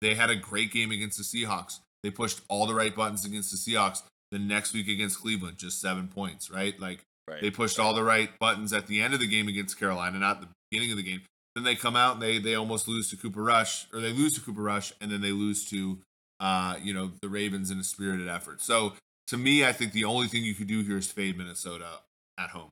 they 0.00 0.14
had 0.14 0.30
a 0.30 0.36
great 0.36 0.72
game 0.72 0.90
against 0.90 1.18
the 1.18 1.24
Seahawks. 1.24 1.80
They 2.02 2.10
pushed 2.10 2.40
all 2.48 2.66
the 2.66 2.74
right 2.74 2.94
buttons 2.94 3.24
against 3.24 3.50
the 3.50 3.56
Seahawks 3.56 4.02
the 4.30 4.38
next 4.38 4.72
week 4.72 4.88
against 4.88 5.20
Cleveland, 5.20 5.58
just 5.58 5.80
seven 5.80 6.08
points, 6.08 6.50
right? 6.50 6.78
Like 6.78 7.00
right. 7.28 7.40
they 7.40 7.50
pushed 7.50 7.78
all 7.78 7.94
the 7.94 8.04
right 8.04 8.30
buttons 8.38 8.72
at 8.72 8.86
the 8.86 9.00
end 9.00 9.14
of 9.14 9.20
the 9.20 9.26
game 9.26 9.48
against 9.48 9.78
Carolina, 9.78 10.18
not 10.18 10.40
the 10.40 10.48
beginning 10.70 10.92
of 10.92 10.96
the 10.96 11.02
game. 11.02 11.22
Then 11.54 11.64
they 11.64 11.74
come 11.74 11.96
out 11.96 12.14
and 12.14 12.22
they 12.22 12.38
they 12.38 12.54
almost 12.54 12.86
lose 12.86 13.10
to 13.10 13.16
Cooper 13.16 13.42
Rush, 13.42 13.86
or 13.92 14.00
they 14.00 14.12
lose 14.12 14.34
to 14.34 14.40
Cooper 14.40 14.62
Rush, 14.62 14.92
and 15.00 15.10
then 15.10 15.20
they 15.20 15.32
lose 15.32 15.64
to 15.70 15.98
uh, 16.40 16.76
you 16.82 16.94
know, 16.94 17.10
the 17.20 17.28
Ravens 17.28 17.70
in 17.70 17.78
a 17.78 17.84
spirited 17.84 18.28
effort. 18.28 18.60
So 18.60 18.94
to 19.28 19.36
me, 19.36 19.64
I 19.64 19.72
think 19.72 19.92
the 19.92 20.04
only 20.04 20.28
thing 20.28 20.44
you 20.44 20.54
could 20.54 20.68
do 20.68 20.82
here 20.82 20.98
is 20.98 21.10
fade 21.10 21.36
Minnesota 21.36 22.00
at 22.38 22.50
home. 22.50 22.70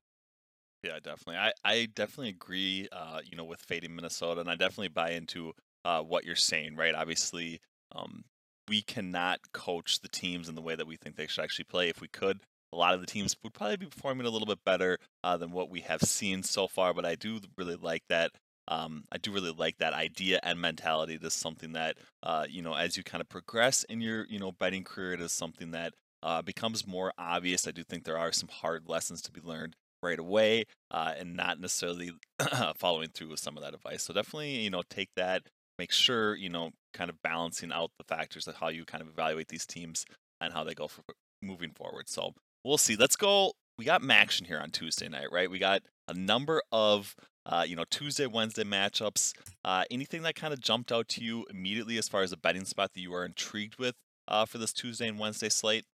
Yeah, 0.82 0.98
definitely. 1.02 1.36
I, 1.36 1.52
I 1.64 1.86
definitely 1.94 2.28
agree, 2.30 2.88
uh, 2.92 3.20
you 3.24 3.36
know, 3.36 3.44
with 3.44 3.60
fading 3.60 3.94
Minnesota, 3.96 4.40
and 4.40 4.50
I 4.50 4.54
definitely 4.54 4.88
buy 4.88 5.10
into 5.10 5.52
uh, 5.84 6.00
what 6.02 6.24
you're 6.24 6.36
saying, 6.36 6.76
right? 6.76 6.94
Obviously, 6.94 7.60
um, 7.92 8.24
we 8.68 8.82
cannot 8.82 9.40
coach 9.52 10.00
the 10.00 10.08
teams 10.08 10.48
in 10.48 10.54
the 10.54 10.60
way 10.62 10.76
that 10.76 10.86
we 10.86 10.96
think 10.96 11.16
they 11.16 11.26
should 11.26 11.42
actually 11.44 11.64
play. 11.64 11.88
If 11.88 12.00
we 12.00 12.08
could, 12.08 12.40
a 12.72 12.76
lot 12.76 12.94
of 12.94 13.00
the 13.00 13.06
teams 13.06 13.34
would 13.42 13.54
probably 13.54 13.76
be 13.78 13.86
performing 13.86 14.26
a 14.26 14.30
little 14.30 14.46
bit 14.46 14.64
better 14.64 14.98
uh, 15.24 15.36
than 15.36 15.50
what 15.50 15.70
we 15.70 15.80
have 15.80 16.02
seen 16.02 16.42
so 16.42 16.68
far. 16.68 16.94
But 16.94 17.04
I 17.04 17.14
do 17.16 17.40
really 17.56 17.76
like 17.76 18.02
that. 18.08 18.32
Um, 18.68 19.04
I 19.12 19.18
do 19.18 19.32
really 19.32 19.52
like 19.56 19.78
that 19.78 19.92
idea 19.92 20.40
and 20.42 20.60
mentality. 20.60 21.14
It 21.14 21.24
is 21.24 21.34
something 21.34 21.72
that 21.72 21.96
uh, 22.22 22.46
you 22.48 22.62
know, 22.62 22.74
as 22.74 22.96
you 22.96 23.02
kind 23.02 23.20
of 23.20 23.28
progress 23.28 23.84
in 23.84 24.00
your 24.00 24.24
you 24.26 24.38
know 24.38 24.52
betting 24.52 24.84
career, 24.84 25.14
it 25.14 25.20
is 25.20 25.32
something 25.32 25.70
that 25.72 25.94
uh, 26.22 26.42
becomes 26.42 26.86
more 26.86 27.12
obvious. 27.18 27.66
I 27.66 27.70
do 27.72 27.82
think 27.82 28.04
there 28.04 28.18
are 28.18 28.32
some 28.32 28.48
hard 28.48 28.88
lessons 28.88 29.22
to 29.22 29.32
be 29.32 29.40
learned 29.40 29.74
right 30.06 30.18
away, 30.18 30.64
uh, 30.90 31.12
and 31.18 31.36
not 31.36 31.60
necessarily 31.60 32.12
following 32.76 33.08
through 33.08 33.30
with 33.30 33.40
some 33.40 33.56
of 33.56 33.62
that 33.62 33.74
advice. 33.74 34.04
So 34.04 34.14
definitely, 34.14 34.56
you 34.60 34.70
know, 34.70 34.82
take 34.88 35.10
that 35.16 35.42
make 35.78 35.92
sure 35.92 36.34
you 36.34 36.48
know 36.48 36.70
kind 36.92 37.10
of 37.10 37.22
balancing 37.22 37.72
out 37.72 37.90
the 37.98 38.04
factors 38.04 38.46
of 38.46 38.56
how 38.56 38.68
you 38.68 38.84
kind 38.84 39.02
of 39.02 39.08
evaluate 39.08 39.48
these 39.48 39.66
teams 39.66 40.04
and 40.40 40.52
how 40.52 40.64
they 40.64 40.74
go 40.74 40.88
for 40.88 41.02
moving 41.42 41.70
forward. 41.70 42.08
So 42.08 42.32
we'll 42.64 42.78
see. 42.78 42.96
Let's 42.96 43.16
go. 43.16 43.52
We 43.78 43.84
got 43.84 44.08
action 44.10 44.46
here 44.46 44.58
on 44.58 44.70
Tuesday 44.70 45.08
night, 45.08 45.30
right? 45.30 45.50
We 45.50 45.58
got 45.58 45.82
a 46.08 46.14
number 46.14 46.62
of 46.72 47.14
uh, 47.44 47.64
you 47.66 47.76
know 47.76 47.84
Tuesday, 47.90 48.26
Wednesday 48.26 48.64
matchups. 48.64 49.32
Uh, 49.64 49.84
anything 49.90 50.22
that 50.22 50.34
kind 50.34 50.52
of 50.52 50.60
jumped 50.60 50.90
out 50.90 51.08
to 51.08 51.22
you 51.22 51.44
immediately 51.50 51.98
as 51.98 52.08
far 52.08 52.22
as 52.22 52.32
a 52.32 52.36
betting 52.36 52.64
spot 52.64 52.92
that 52.94 53.00
you 53.00 53.14
are 53.14 53.24
intrigued 53.24 53.78
with 53.78 53.94
uh, 54.28 54.44
for 54.46 54.58
this 54.58 54.72
Tuesday 54.72 55.08
and 55.08 55.18
Wednesday 55.18 55.48
slate? 55.48 55.84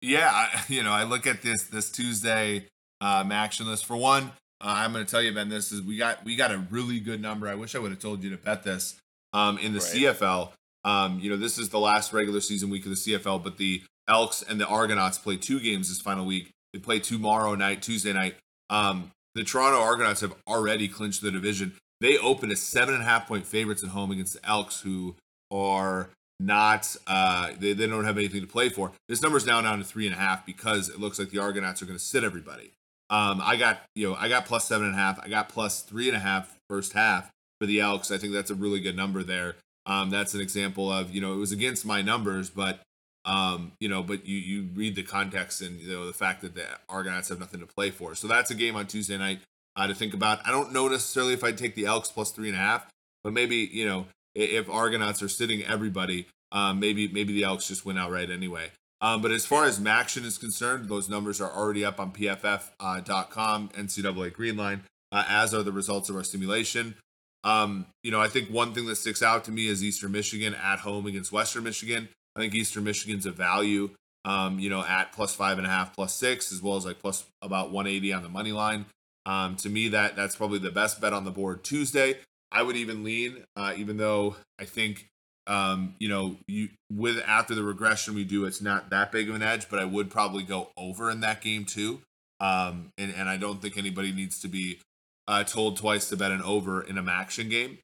Yeah, 0.00 0.30
I, 0.32 0.64
you 0.68 0.82
know, 0.82 0.92
I 0.92 1.04
look 1.04 1.26
at 1.26 1.42
this 1.42 1.64
this 1.64 1.90
Tuesday 1.90 2.66
um, 3.00 3.32
action 3.32 3.66
list. 3.66 3.86
For 3.86 3.96
one, 3.96 4.32
uh, 4.60 4.74
I'm 4.76 4.92
going 4.92 5.04
to 5.04 5.10
tell 5.10 5.22
you, 5.22 5.32
Ben. 5.32 5.48
This 5.48 5.72
is 5.72 5.82
we 5.82 5.96
got 5.96 6.24
we 6.24 6.36
got 6.36 6.50
a 6.50 6.58
really 6.70 7.00
good 7.00 7.20
number. 7.20 7.48
I 7.48 7.54
wish 7.54 7.74
I 7.74 7.78
would 7.78 7.90
have 7.90 8.00
told 8.00 8.22
you 8.22 8.30
to 8.30 8.36
bet 8.36 8.62
this 8.62 8.96
um, 9.32 9.58
in 9.58 9.72
the 9.72 9.80
right. 9.80 10.16
CFL. 10.16 10.52
Um, 10.84 11.18
you 11.20 11.28
know, 11.28 11.36
this 11.36 11.58
is 11.58 11.68
the 11.68 11.78
last 11.78 12.12
regular 12.12 12.40
season 12.40 12.70
week 12.70 12.84
of 12.84 12.90
the 12.90 12.96
CFL, 12.96 13.42
but 13.42 13.58
the 13.58 13.82
Elks 14.08 14.42
and 14.42 14.60
the 14.60 14.66
Argonauts 14.66 15.18
play 15.18 15.36
two 15.36 15.60
games 15.60 15.88
this 15.88 16.00
final 16.00 16.24
week. 16.24 16.50
They 16.72 16.78
play 16.78 16.98
tomorrow 16.98 17.54
night, 17.54 17.82
Tuesday 17.82 18.12
night. 18.12 18.36
Um, 18.70 19.10
the 19.34 19.44
Toronto 19.44 19.80
Argonauts 19.80 20.20
have 20.20 20.34
already 20.46 20.88
clinched 20.88 21.22
the 21.22 21.30
division. 21.30 21.74
They 22.00 22.16
open 22.16 22.50
as 22.50 22.60
seven 22.60 22.94
and 22.94 23.02
a 23.02 23.06
half 23.06 23.26
point 23.26 23.46
favorites 23.46 23.82
at 23.82 23.90
home 23.90 24.10
against 24.10 24.34
the 24.34 24.48
Elks, 24.48 24.80
who 24.80 25.16
are 25.50 26.10
not 26.40 26.94
uh, 27.06 27.52
they, 27.58 27.72
they 27.72 27.86
don't 27.86 28.04
have 28.04 28.18
anything 28.18 28.40
to 28.40 28.46
play 28.46 28.68
for. 28.68 28.92
This 29.08 29.22
number 29.22 29.38
is 29.38 29.46
now 29.46 29.60
down 29.60 29.78
to 29.78 29.84
three 29.84 30.06
and 30.06 30.14
a 30.14 30.18
half 30.18 30.46
because 30.46 30.88
it 30.88 31.00
looks 31.00 31.18
like 31.18 31.30
the 31.30 31.38
Argonauts 31.38 31.82
are 31.82 31.86
going 31.86 31.98
to 31.98 32.04
sit 32.04 32.24
everybody. 32.24 32.72
Um, 33.10 33.40
I 33.42 33.56
got 33.56 33.80
you 33.94 34.08
know 34.08 34.14
I 34.14 34.28
got 34.28 34.46
plus 34.46 34.66
seven 34.66 34.86
and 34.86 34.94
a 34.94 34.98
half. 34.98 35.18
I 35.22 35.28
got 35.28 35.48
plus 35.48 35.82
three 35.82 36.08
and 36.08 36.16
a 36.16 36.20
half 36.20 36.58
first 36.68 36.92
half 36.92 37.30
for 37.60 37.66
the 37.66 37.80
Elks. 37.80 38.10
I 38.10 38.18
think 38.18 38.32
that's 38.32 38.50
a 38.50 38.54
really 38.54 38.80
good 38.80 38.96
number 38.96 39.22
there. 39.22 39.56
Um, 39.86 40.10
that's 40.10 40.34
an 40.34 40.40
example 40.40 40.92
of 40.92 41.14
you 41.14 41.20
know 41.20 41.32
it 41.32 41.38
was 41.38 41.52
against 41.52 41.86
my 41.86 42.02
numbers, 42.02 42.50
but 42.50 42.80
um, 43.24 43.72
you 43.80 43.88
know, 43.88 44.02
but 44.02 44.26
you 44.26 44.36
you 44.36 44.68
read 44.74 44.94
the 44.94 45.02
context 45.02 45.60
and 45.62 45.80
you 45.80 45.92
know 45.92 46.06
the 46.06 46.12
fact 46.12 46.42
that 46.42 46.54
the 46.54 46.66
Argonauts 46.88 47.30
have 47.30 47.40
nothing 47.40 47.60
to 47.60 47.66
play 47.66 47.90
for. 47.90 48.14
So 48.14 48.28
that's 48.28 48.50
a 48.50 48.54
game 48.54 48.76
on 48.76 48.86
Tuesday 48.86 49.16
night 49.18 49.40
uh, 49.76 49.86
to 49.86 49.94
think 49.94 50.14
about. 50.14 50.46
I 50.46 50.50
don't 50.50 50.72
know 50.72 50.88
necessarily 50.88 51.32
if 51.32 51.42
I'd 51.42 51.58
take 51.58 51.74
the 51.74 51.86
Elks 51.86 52.10
plus 52.10 52.30
three 52.30 52.48
and 52.48 52.56
a 52.56 52.60
half. 52.60 52.86
but 53.24 53.32
maybe 53.32 53.56
you 53.56 53.86
know 53.86 54.06
if 54.34 54.68
Argonauts 54.68 55.22
are 55.22 55.28
sitting 55.28 55.62
everybody, 55.64 56.26
um, 56.52 56.80
maybe 56.80 57.08
maybe 57.08 57.32
the 57.32 57.44
Elks 57.44 57.68
just 57.68 57.84
win 57.84 57.98
outright 57.98 58.30
anyway. 58.30 58.70
Um, 59.00 59.22
but 59.22 59.30
as 59.30 59.46
far 59.46 59.64
as 59.64 59.78
MACtion 59.78 60.24
is 60.24 60.38
concerned, 60.38 60.88
those 60.88 61.08
numbers 61.08 61.40
are 61.40 61.50
already 61.50 61.84
up 61.84 62.00
on 62.00 62.12
PFF.com, 62.12 63.70
uh, 63.72 63.78
NCAA 63.78 64.32
Greenline, 64.32 64.80
uh, 65.12 65.24
as 65.28 65.54
are 65.54 65.62
the 65.62 65.72
results 65.72 66.08
of 66.08 66.16
our 66.16 66.24
simulation. 66.24 66.96
Um, 67.44 67.86
you 68.02 68.10
know, 68.10 68.20
I 68.20 68.28
think 68.28 68.50
one 68.50 68.74
thing 68.74 68.86
that 68.86 68.96
sticks 68.96 69.22
out 69.22 69.44
to 69.44 69.52
me 69.52 69.68
is 69.68 69.84
Eastern 69.84 70.12
Michigan 70.12 70.54
at 70.54 70.80
home 70.80 71.06
against 71.06 71.30
Western 71.30 71.62
Michigan. 71.62 72.08
I 72.34 72.40
think 72.40 72.54
Eastern 72.54 72.84
Michigan's 72.84 73.26
a 73.26 73.30
value, 73.30 73.90
um, 74.24 74.58
you 74.58 74.68
know, 74.68 74.84
at 74.84 75.12
plus 75.12 75.34
five 75.34 75.58
and 75.58 75.66
a 75.66 75.70
half, 75.70 75.94
plus 75.94 76.14
six, 76.14 76.52
as 76.52 76.60
well 76.60 76.76
as 76.76 76.84
like 76.84 76.98
plus 76.98 77.24
about 77.40 77.70
180 77.70 78.12
on 78.12 78.22
the 78.24 78.28
money 78.28 78.52
line. 78.52 78.86
Um, 79.26 79.56
to 79.56 79.68
me, 79.68 79.88
that 79.88 80.16
that's 80.16 80.36
probably 80.36 80.58
the 80.58 80.70
best 80.70 81.00
bet 81.00 81.12
on 81.12 81.24
the 81.24 81.30
board 81.30 81.62
Tuesday. 81.62 82.16
I 82.50 82.62
would 82.62 82.76
even 82.76 83.04
lean, 83.04 83.44
uh, 83.56 83.74
even 83.76 83.96
though 83.96 84.36
I 84.58 84.64
think 84.64 85.08
um, 85.48 85.94
you 85.98 86.08
know, 86.10 86.36
you 86.46 86.68
with 86.92 87.22
after 87.26 87.54
the 87.54 87.64
regression 87.64 88.14
we 88.14 88.24
do, 88.24 88.44
it's 88.44 88.60
not 88.60 88.90
that 88.90 89.10
big 89.10 89.28
of 89.30 89.34
an 89.34 89.42
edge, 89.42 89.68
but 89.70 89.78
I 89.78 89.86
would 89.86 90.10
probably 90.10 90.42
go 90.42 90.68
over 90.76 91.10
in 91.10 91.20
that 91.20 91.40
game 91.40 91.64
too. 91.64 92.02
Um, 92.38 92.90
and, 92.98 93.12
and 93.16 93.28
I 93.28 93.38
don't 93.38 93.60
think 93.60 93.76
anybody 93.76 94.12
needs 94.12 94.38
to 94.40 94.48
be 94.48 94.78
uh, 95.26 95.44
told 95.44 95.78
twice 95.78 96.08
to 96.10 96.16
bet 96.16 96.30
an 96.30 96.42
over 96.42 96.82
in 96.82 96.98
a 96.98 97.02
MACtion 97.02 97.50
game. 97.50 97.78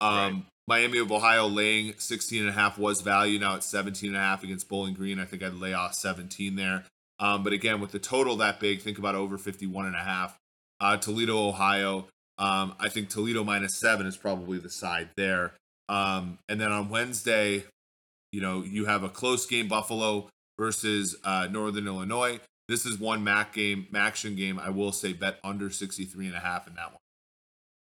Um, 0.00 0.10
right. 0.10 0.42
Miami 0.68 0.98
of 0.98 1.10
Ohio 1.10 1.46
laying 1.46 1.94
16 1.96 2.40
and 2.40 2.50
a 2.50 2.52
half 2.52 2.78
was 2.78 3.00
value. 3.00 3.38
Now 3.38 3.56
it's 3.56 3.66
17 3.66 4.10
and 4.10 4.16
a 4.16 4.20
half 4.20 4.44
against 4.44 4.68
Bowling 4.68 4.94
Green. 4.94 5.18
I 5.18 5.24
think 5.24 5.42
I'd 5.42 5.54
lay 5.54 5.72
off 5.72 5.94
17 5.94 6.54
there. 6.54 6.84
Um, 7.18 7.42
but 7.42 7.54
again, 7.54 7.80
with 7.80 7.92
the 7.92 7.98
total 7.98 8.36
that 8.36 8.60
big, 8.60 8.82
think 8.82 8.98
about 8.98 9.14
over 9.14 9.38
51 9.38 9.86
and 9.86 9.96
a 9.96 10.00
half. 10.00 10.36
Uh, 10.80 10.98
Toledo, 10.98 11.48
Ohio. 11.48 12.08
Um, 12.38 12.74
I 12.78 12.88
think 12.88 13.08
Toledo 13.08 13.44
minus 13.44 13.74
seven 13.74 14.06
is 14.06 14.16
probably 14.16 14.58
the 14.58 14.70
side 14.70 15.10
there. 15.16 15.54
Um, 15.88 16.38
and 16.48 16.60
then 16.60 16.72
on 16.72 16.88
Wednesday, 16.88 17.64
you 18.32 18.40
know, 18.40 18.62
you 18.62 18.86
have 18.86 19.02
a 19.02 19.08
close 19.08 19.46
game, 19.46 19.68
Buffalo 19.68 20.28
versus 20.58 21.16
uh, 21.24 21.48
Northern 21.50 21.86
Illinois. 21.86 22.40
This 22.68 22.84
is 22.84 22.98
one 22.98 23.22
MAC 23.22 23.54
game, 23.54 23.86
MACtion 23.92 24.36
game. 24.36 24.58
I 24.58 24.70
will 24.70 24.92
say 24.92 25.12
bet 25.12 25.38
under 25.44 25.70
63 25.70 26.26
and 26.26 26.34
a 26.34 26.40
half 26.40 26.66
in 26.66 26.74
that 26.74 26.90
one. 26.90 27.00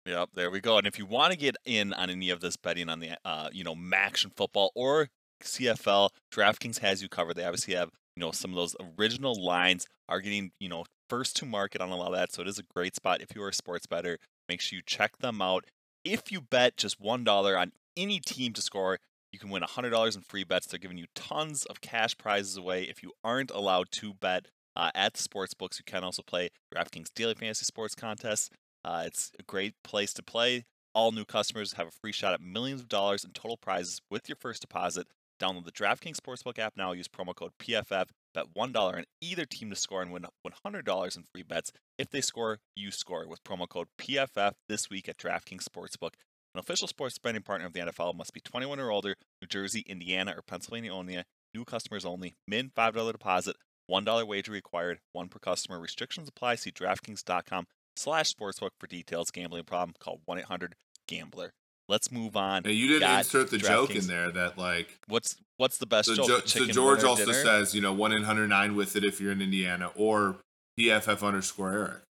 Yep, 0.07 0.31
there 0.35 0.51
we 0.51 0.61
go. 0.61 0.77
And 0.77 0.87
if 0.87 0.99
you 0.99 1.07
want 1.07 1.33
to 1.33 1.39
get 1.39 1.57
in 1.65 1.95
on 1.95 2.11
any 2.11 2.29
of 2.29 2.41
this 2.41 2.57
betting 2.57 2.91
on 2.91 3.01
the, 3.01 3.17
uh, 3.25 3.49
you 3.53 3.65
know, 3.65 3.75
MACtion 3.75 4.33
football 4.37 4.71
or 4.75 5.09
CFL, 5.43 6.11
DraftKings 6.33 6.81
has 6.81 7.03
you 7.03 7.09
covered. 7.09 7.37
They 7.37 7.45
obviously 7.45 7.75
have, 7.75 7.91
you 8.17 8.21
know, 8.21 8.31
some 8.31 8.51
of 8.51 8.57
those 8.57 8.77
original 8.99 9.35
lines 9.43 9.87
are 10.09 10.21
getting, 10.21 10.51
you 10.61 10.69
know, 10.69 10.85
first 11.09 11.37
to 11.37 11.47
market 11.47 11.81
on 11.81 11.91
a 11.91 11.97
lot 11.97 12.09
of 12.09 12.15
that. 12.15 12.33
So 12.33 12.43
it 12.43 12.49
is 12.49 12.59
a 12.59 12.65
great 12.75 12.95
spot. 12.95 13.23
If 13.23 13.35
you 13.35 13.43
are 13.43 13.49
a 13.49 13.55
sports 13.55 13.87
better, 13.87 14.19
make 14.49 14.61
sure 14.61 14.77
you 14.77 14.83
check 14.85 15.19
them 15.19 15.41
out. 15.41 15.65
If 16.05 16.31
you 16.31 16.41
bet 16.41 16.77
just 16.77 17.03
$1 17.03 17.61
on 17.61 17.73
any 17.97 18.21
team 18.21 18.53
to 18.55 18.63
score. 18.63 18.99
You 19.33 19.39
can 19.39 19.51
win 19.51 19.63
$100 19.63 20.17
in 20.17 20.23
free 20.23 20.45
bets. 20.45 20.67
They're 20.67 20.79
giving 20.79 20.99
you 20.99 21.07
tons 21.15 21.65
of 21.65 21.81
cash 21.81 22.17
prizes 22.17 22.57
away. 22.57 22.85
If 22.85 23.03
you 23.03 23.13
aren't 23.25 23.51
allowed 23.51 23.91
to 23.93 24.15
bet 24.15 24.47
uh, 24.77 24.91
at 24.95 25.15
the 25.15 25.23
sports 25.23 25.55
books, 25.55 25.79
you 25.79 25.85
can 25.85 26.05
also 26.05 26.23
play 26.23 26.51
DraftKings 26.73 27.09
Daily 27.15 27.35
Fantasy 27.35 27.65
Sports 27.65 27.95
Contest. 27.95 28.53
Uh, 28.85 29.03
it's 29.07 29.33
a 29.39 29.43
great 29.43 29.75
place 29.83 30.13
to 30.15 30.23
play. 30.23 30.65
All 30.95 31.11
new 31.11 31.25
customers 31.25 31.73
have 31.73 31.89
a 31.89 31.91
free 31.91 32.13
shot 32.13 32.35
at 32.35 32.41
millions 32.41 32.81
of 32.81 32.89
dollars 32.89 33.25
in 33.25 33.33
total 33.33 33.57
prizes 33.57 34.01
with 34.09 34.29
your 34.29 34.37
first 34.37 34.61
deposit. 34.61 35.09
Download 35.41 35.65
the 35.65 35.73
DraftKings 35.73 36.21
Sportsbook 36.21 36.59
app 36.59 36.75
now. 36.77 36.93
Use 36.93 37.09
promo 37.09 37.35
code 37.35 37.53
PFF. 37.59 38.07
Bet 38.35 38.53
$1 38.57 38.76
on 38.76 39.05
either 39.21 39.47
team 39.47 39.71
to 39.71 39.76
score 39.76 40.03
and 40.03 40.12
win 40.12 40.26
$100 40.67 41.17
in 41.17 41.25
free 41.33 41.43
bets. 41.43 41.73
If 41.97 42.11
they 42.11 42.21
score, 42.21 42.59
you 42.75 42.91
score 42.91 43.29
with 43.29 43.45
promo 43.45 43.69
code 43.69 43.87
PFF 43.99 44.53
this 44.69 44.91
week 44.91 45.09
at 45.09 45.17
DraftKings 45.17 45.64
Sportsbook. 45.64 46.14
An 46.55 46.61
official 46.61 46.88
sports 46.88 47.19
betting 47.19 47.43
partner 47.43 47.67
of 47.67 47.73
the 47.73 47.81
NFL 47.81 48.14
must 48.14 48.33
be 48.33 48.41
21 48.41 48.79
or 48.81 48.91
older, 48.91 49.14
New 49.41 49.49
Jersey, 49.49 49.85
Indiana, 49.88 50.35
or 50.37 50.43
Pennsylvania 50.43 50.93
only. 50.93 51.23
New 51.55 51.64
customers 51.64 52.05
only. 52.05 52.35
Min 52.47 52.71
$5 52.76 53.12
deposit. 53.12 53.57
$1 53.91 54.26
wager 54.26 54.53
required. 54.53 54.99
One 55.12 55.29
per 55.29 55.38
customer. 55.38 55.79
Restrictions 55.79 56.29
apply. 56.29 56.57
See 56.57 56.73
DraftKings.com 56.73 57.67
slash 57.97 58.35
sportsbook 58.35 58.71
for 58.79 58.87
details. 58.87 59.31
Gambling 59.31 59.64
problem. 59.64 59.95
Call 60.00 60.21
1-800-GAMBLER. 60.29 61.50
Let's 61.88 62.11
move 62.11 62.37
on. 62.37 62.62
You 62.64 62.88
didn't 62.88 63.19
insert 63.19 63.50
the 63.50 63.59
joke 63.59 63.95
in 63.95 64.07
there 64.07 64.31
that 64.31 64.57
like 64.57 64.99
what's 65.07 65.37
what's 65.59 65.79
the 65.79 65.87
best 65.87 66.09
so 66.09 66.14
joke? 66.14 66.26
Jo- 66.26 66.41
so 66.47 66.67
George 66.67 67.05
also 67.05 67.26
dinner? 67.26 67.43
says 67.43 67.75
you 67.75 67.83
know 67.83 67.93
one 67.93 68.12
in 68.12 68.23
hundred 68.23 68.49
nine 68.49 68.75
with 68.75 68.97
it 68.97 69.05
if 69.05 69.21
you're 69.21 69.33
in 69.33 69.43
Indiana 69.43 69.91
or 69.95 70.37
PFF 70.79 71.23
underscore 71.23 71.73
Eric. 71.73 72.03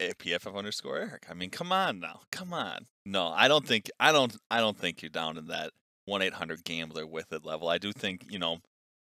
Eh, 0.00 0.12
PFF 0.18 0.56
underscore 0.56 0.98
Eric. 0.98 1.26
I 1.30 1.34
mean, 1.34 1.50
come 1.50 1.72
on 1.72 2.00
now, 2.00 2.20
come 2.30 2.52
on. 2.52 2.86
No, 3.04 3.28
I 3.28 3.48
don't 3.48 3.66
think 3.66 3.90
I 3.98 4.12
don't 4.12 4.36
I 4.50 4.60
don't 4.60 4.78
think 4.78 5.02
you're 5.02 5.10
down 5.10 5.38
in 5.38 5.48
that 5.48 5.70
one 6.04 6.22
eight 6.22 6.34
hundred 6.34 6.64
gambler 6.64 7.06
with 7.06 7.32
it 7.32 7.44
level. 7.44 7.68
I 7.68 7.78
do 7.78 7.92
think 7.92 8.24
you 8.30 8.38
know, 8.38 8.58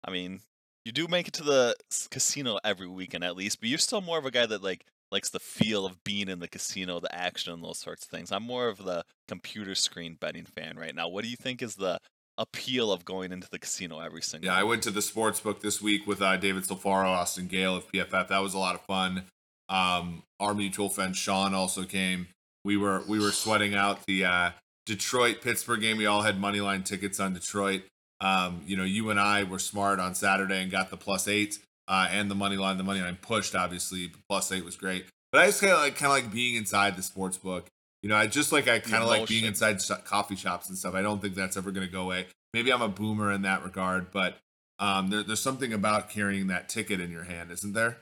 I 0.06 0.12
mean, 0.12 0.42
you 0.86 0.92
do 0.92 1.08
make 1.08 1.28
it 1.28 1.34
to 1.36 1.44
the 1.44 1.76
casino 2.12 2.60
every 2.64 2.88
weekend 2.88 3.24
at 3.24 3.36
least, 3.36 3.60
but 3.60 3.70
you're 3.70 3.80
still 3.80 4.02
more 4.02 4.20
of 4.20 4.26
a 4.26 4.32
guy 4.32 4.46
that 4.46 4.64
like 4.64 4.86
likes 5.12 5.30
the 5.30 5.40
feel 5.40 5.86
of 5.86 6.04
being 6.04 6.30
in 6.30 6.40
the 6.40 6.48
casino, 6.48 7.00
the 7.00 7.14
action, 7.14 7.54
and 7.54 7.64
those 7.64 7.80
sorts 7.80 8.06
of 8.06 8.10
things. 8.10 8.32
I'm 8.32 8.44
more 8.44 8.68
of 8.68 8.84
the 8.84 9.04
computer 9.28 9.76
screen 9.76 10.16
betting 10.20 10.46
fan 10.46 10.78
right 10.78 10.96
now. 10.96 11.10
What 11.10 11.24
do 11.24 11.30
you 11.30 11.36
think 11.36 11.62
is 11.62 11.76
the 11.76 12.00
appeal 12.38 12.92
of 12.92 13.06
going 13.06 13.32
into 13.32 13.50
the 13.50 13.60
casino 13.60 14.00
every 14.00 14.22
single? 14.22 14.48
Yeah, 14.48 14.56
week? 14.56 14.62
I 14.62 14.64
went 14.64 14.84
to 14.84 14.92
the 14.92 15.02
sports 15.02 15.40
book 15.40 15.62
this 15.62 15.82
week 15.82 16.08
with 16.08 16.22
uh, 16.22 16.38
David 16.38 16.64
Silfaro, 16.64 17.08
Austin 17.08 17.48
Gayle 17.48 17.76
of 17.76 17.92
PFF. 17.92 18.30
That 18.30 18.42
was 18.42 18.54
a 18.54 18.60
lot 18.60 18.76
of 18.76 18.82
fun. 18.82 19.24
Um, 19.70 20.24
our 20.40 20.54
mutual 20.54 20.90
friend 20.90 21.16
Sean 21.16 21.54
also 21.54 21.84
came. 21.84 22.28
We 22.64 22.78
were 22.78 23.04
we 23.08 23.20
were 23.20 23.32
sweating 23.32 23.74
out 23.74 24.06
the 24.06 24.26
uh, 24.26 24.52
Detroit 24.86 25.42
Pittsburgh 25.42 25.82
game. 25.82 25.98
We 25.98 26.06
all 26.06 26.22
had 26.22 26.40
money 26.40 26.62
line 26.62 26.84
tickets 26.84 27.20
on 27.20 27.34
Detroit. 27.34 27.84
Um, 28.20 28.62
you 28.68 28.78
know, 28.78 28.84
you 28.84 29.10
and 29.10 29.20
I 29.20 29.44
were 29.44 29.60
smart 29.60 30.00
on 30.00 30.14
Saturday 30.14 30.62
and 30.62 30.72
got 30.72 30.90
the 30.90 30.98
plus 30.98 31.28
eight 31.28 31.58
uh, 31.88 32.08
and 32.10 32.30
the 32.30 32.36
money 32.36 32.58
line. 32.58 32.78
The 32.78 32.84
money 32.84 33.02
line 33.02 33.18
pushed, 33.22 33.56
obviously. 33.56 34.12
Plus 34.30 34.52
eight 34.52 34.66
was 34.66 34.76
great. 34.76 35.06
But 35.32 35.42
I 35.42 35.46
just 35.48 35.62
kind 35.62 35.74
of 35.74 35.80
like 35.80 35.96
kind 35.96 36.12
of 36.12 36.18
like 36.18 36.32
being 36.32 36.56
inside 36.56 36.98
the 36.98 37.04
sports 37.04 37.38
book. 37.38 37.68
You 38.02 38.10
know, 38.10 38.16
I 38.16 38.28
just 38.28 38.52
like 38.52 38.68
I 38.68 38.80
kind 38.80 39.04
of 39.04 39.10
like 39.10 39.28
being 39.28 39.46
inside 39.46 39.80
coffee 40.06 40.36
shops 40.36 40.70
and 40.70 40.78
stuff. 40.78 40.96
I 40.96 41.02
don't 41.02 41.22
think 41.22 41.36
that's 41.36 41.56
ever 41.56 41.72
going 41.72 41.86
to 41.86 41.92
go 41.92 42.02
away. 42.02 42.28
Maybe 42.54 42.74
I'm 42.74 42.82
a 42.82 42.90
boomer 42.90 43.32
in 43.32 43.44
that 43.44 43.64
regard, 43.64 44.12
but 44.12 44.38
um, 44.80 45.10
there, 45.10 45.24
there's 45.24 45.42
something 45.42 45.72
about 45.72 46.10
carrying 46.10 46.48
that 46.48 46.68
ticket 46.68 47.00
in 47.00 47.12
your 47.12 47.24
hand, 47.24 47.52
isn't 47.52 47.74
there? 47.74 47.98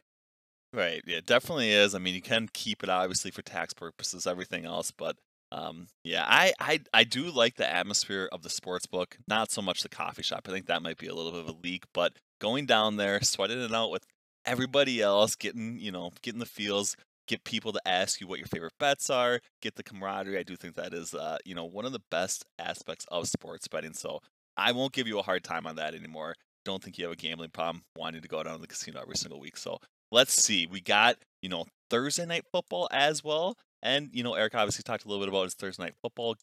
Right. 0.73 1.01
Yeah, 1.05 1.19
definitely 1.25 1.71
is. 1.71 1.93
I 1.93 1.99
mean, 1.99 2.15
you 2.15 2.21
can 2.21 2.49
keep 2.53 2.83
it 2.83 2.89
obviously 2.89 3.31
for 3.31 3.41
tax 3.41 3.73
purposes, 3.73 4.25
everything 4.25 4.65
else, 4.65 4.91
but 4.91 5.17
um, 5.51 5.87
yeah, 6.03 6.23
I, 6.27 6.53
I 6.59 6.79
I 6.93 7.03
do 7.03 7.31
like 7.31 7.55
the 7.55 7.71
atmosphere 7.71 8.29
of 8.31 8.43
the 8.43 8.49
sports 8.49 8.85
book. 8.85 9.17
Not 9.27 9.51
so 9.51 9.61
much 9.61 9.81
the 9.81 9.89
coffee 9.89 10.23
shop. 10.23 10.45
I 10.47 10.51
think 10.51 10.67
that 10.67 10.83
might 10.83 10.97
be 10.97 11.07
a 11.07 11.15
little 11.15 11.31
bit 11.31 11.41
of 11.41 11.49
a 11.49 11.57
leak, 11.63 11.85
but 11.93 12.13
going 12.39 12.65
down 12.65 12.97
there, 12.97 13.21
sweating 13.23 13.61
it 13.61 13.73
out 13.73 13.91
with 13.91 14.05
everybody 14.45 15.01
else, 15.01 15.35
getting 15.35 15.79
you 15.79 15.91
know 15.91 16.11
getting 16.21 16.39
the 16.39 16.45
feels, 16.45 16.95
get 17.27 17.43
people 17.43 17.71
to 17.71 17.81
ask 17.87 18.21
you 18.21 18.27
what 18.27 18.39
your 18.39 18.47
favorite 18.47 18.77
bets 18.79 19.09
are, 19.09 19.39
get 19.61 19.75
the 19.75 19.83
camaraderie. 19.83 20.37
I 20.37 20.43
do 20.43 20.55
think 20.55 20.75
that 20.75 20.93
is 20.93 21.15
uh, 21.15 21.37
you 21.45 21.55
know 21.55 21.65
one 21.65 21.85
of 21.85 21.93
the 21.93 22.03
best 22.11 22.45
aspects 22.59 23.05
of 23.09 23.27
sports 23.27 23.67
betting. 23.67 23.93
So 23.93 24.19
I 24.55 24.71
won't 24.71 24.93
give 24.93 25.07
you 25.07 25.17
a 25.17 25.23
hard 25.23 25.43
time 25.43 25.65
on 25.65 25.77
that 25.77 25.95
anymore. 25.95 26.35
Don't 26.65 26.83
think 26.83 26.97
you 26.97 27.05
have 27.05 27.13
a 27.13 27.15
gambling 27.15 27.51
problem 27.51 27.83
wanting 27.97 28.21
to 28.21 28.27
go 28.27 28.43
down 28.43 28.55
to 28.55 28.61
the 28.61 28.67
casino 28.67 29.01
every 29.01 29.15
single 29.15 29.39
week. 29.39 29.57
So 29.57 29.79
let's 30.11 30.33
see. 30.33 30.67
We 30.67 30.81
got, 30.81 31.15
you 31.41 31.49
know, 31.49 31.65
Thursday 31.89 32.25
night 32.25 32.43
football 32.51 32.87
as 32.91 33.23
well. 33.23 33.55
And, 33.81 34.09
you 34.13 34.23
know, 34.23 34.33
Eric 34.33 34.55
obviously 34.55 34.83
talked 34.83 35.05
a 35.05 35.07
little 35.07 35.23
bit 35.23 35.29
about 35.29 35.43
his 35.43 35.53
Thursday 35.53 35.83
night 35.83 35.95
football, 36.01 36.35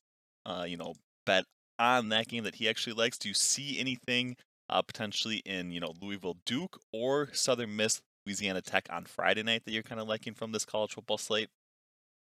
uh, 0.45 0.64
you 0.66 0.76
know, 0.76 0.95
bet 1.25 1.45
on 1.78 2.09
that 2.09 2.28
game 2.28 2.45
that 2.45 2.57
he 2.57 2.69
actually 2.69 2.95
likes. 2.95 3.19
Do 3.19 3.28
you 3.28 3.35
see 3.35 3.78
anything 3.78 4.37
uh, 4.71 4.83
potentially 4.83 5.43
in, 5.45 5.71
you 5.71 5.81
know, 5.81 5.93
Louisville 6.00 6.38
Duke 6.47 6.81
or 6.93 7.28
Southern 7.33 7.76
Miss 7.76 8.00
Louisiana 8.26 8.62
Tech 8.62 8.87
on 8.90 9.05
Friday 9.05 9.43
night 9.43 9.64
that 9.64 9.73
you're 9.73 9.83
kind 9.83 10.00
of 10.00 10.09
liking 10.09 10.35
from 10.35 10.52
this 10.52 10.64
college 10.64 10.95
football 10.95 11.19
slate? 11.19 11.49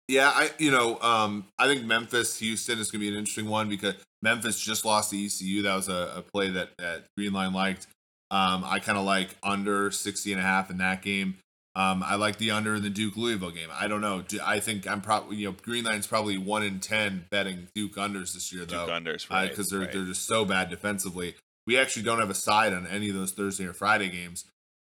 Yeah, 0.07 0.31
I 0.33 0.51
you 0.57 0.71
know 0.71 0.97
um, 1.01 1.45
I 1.59 1.67
think 1.67 1.83
Memphis 1.83 2.39
Houston 2.39 2.79
is 2.79 2.89
going 2.89 3.01
to 3.01 3.05
be 3.05 3.09
an 3.09 3.19
interesting 3.19 3.49
one 3.49 3.67
because 3.67 3.95
Memphis 4.21 4.57
just 4.57 4.85
lost 4.85 5.11
to 5.11 5.25
ECU. 5.25 5.63
That 5.63 5.75
was 5.75 5.89
a, 5.89 6.13
a 6.17 6.21
play 6.21 6.49
that, 6.51 6.69
that 6.77 7.05
Greenline 7.19 7.53
liked. 7.53 7.87
Um, 8.31 8.63
I 8.65 8.79
kind 8.79 8.97
of 8.97 9.05
like 9.05 9.35
under 9.43 9.91
60 9.91 10.31
and 10.31 10.41
a 10.41 10.43
half 10.43 10.69
in 10.69 10.77
that 10.77 11.01
game. 11.01 11.37
Um, 11.77 12.01
I 12.01 12.15
like 12.15 12.39
the 12.39 12.49
under 12.49 12.73
in 12.73 12.81
the 12.81 12.89
Duke 12.89 13.15
Louisville 13.15 13.51
game. 13.51 13.69
I 13.71 13.87
don't 13.87 14.01
know. 14.01 14.23
I 14.43 14.59
think 14.59 14.87
I'm 14.87 14.99
probably 14.99 15.37
you 15.37 15.45
know 15.45 15.53
Greenline's 15.53 16.07
probably 16.07 16.35
one 16.35 16.63
in 16.63 16.79
ten 16.79 17.27
betting 17.29 17.67
Duke 17.75 17.97
unders 17.97 18.33
this 18.33 18.51
year 18.51 18.65
though. 18.65 18.87
Duke 18.87 18.95
unders, 18.95 19.29
right? 19.29 19.47
Because 19.47 19.71
uh, 19.71 19.77
they're 19.77 19.85
right. 19.85 19.93
they're 19.93 20.05
just 20.05 20.25
so 20.25 20.43
bad 20.43 20.71
defensively. 20.71 21.35
We 21.67 21.77
actually 21.77 22.01
don't 22.01 22.17
have 22.17 22.31
a 22.31 22.35
side 22.35 22.73
on 22.73 22.87
any 22.87 23.09
of 23.09 23.15
those 23.15 23.31
Thursday 23.31 23.65
or 23.65 23.73
Friday 23.73 24.09
games. 24.09 24.45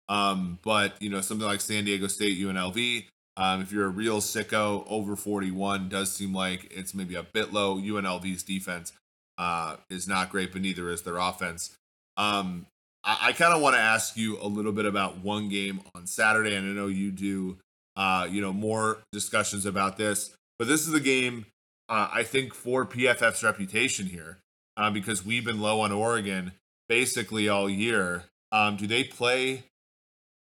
Um, 0.10 0.60
but 0.64 1.02
you 1.02 1.10
know 1.10 1.22
something 1.22 1.48
like 1.48 1.62
San 1.62 1.86
Diego 1.86 2.08
State 2.08 2.38
UNLV. 2.38 3.06
Um, 3.38 3.62
if 3.62 3.72
you're 3.72 3.86
a 3.86 3.90
real 3.90 4.20
sicko, 4.20 4.84
over 4.90 5.16
41 5.16 5.88
does 5.88 6.14
seem 6.14 6.36
like 6.36 6.74
it's 6.76 6.94
maybe 6.94 7.16
a 7.16 7.24
bit 7.24 7.54
low. 7.54 7.78
UNLV's 7.78 8.44
defense 8.44 8.92
uh, 9.38 9.78
is 9.90 10.10
not 10.10 10.30
great, 10.30 10.52
but 10.52 10.62
neither 10.62 10.90
is 10.90 11.04
their 11.04 11.16
offense. 11.16 11.78
Um, 12.18 12.66
I, 13.03 13.17
I 13.22 13.31
kind 13.34 13.53
of 13.53 13.62
want 13.62 13.75
to 13.75 13.81
ask 13.81 14.17
you 14.17 14.38
a 14.41 14.48
little 14.48 14.72
bit 14.72 14.86
about 14.86 15.20
one 15.20 15.50
game 15.50 15.81
on 15.96 16.08
Saturday, 16.08 16.55
and 16.55 16.67
I 16.67 16.74
know 16.74 16.88
you 16.88 17.12
do, 17.12 17.58
uh, 17.96 18.27
you 18.29 18.41
know, 18.41 18.53
more 18.53 19.00
discussions 19.12 19.65
about 19.65 19.98
this. 19.98 20.36
But 20.60 20.67
this 20.67 20.81
is 20.81 20.91
the 20.91 21.00
game 21.00 21.46
uh, 21.91 22.08
I 22.12 22.24
think 22.24 22.53
for 22.53 22.86
PFF's 22.86 23.43
reputation 23.43 24.05
here, 24.05 24.38
uh, 24.77 24.89
because 24.89 25.25
we've 25.25 25.43
been 25.43 25.60
low 25.60 25.81
on 25.81 25.91
Oregon 25.91 26.53
basically 26.88 27.50
all 27.50 27.70
year. 27.70 28.24
Um, 28.53 28.77
do 28.77 28.88
they 28.88 29.03
play 29.03 29.63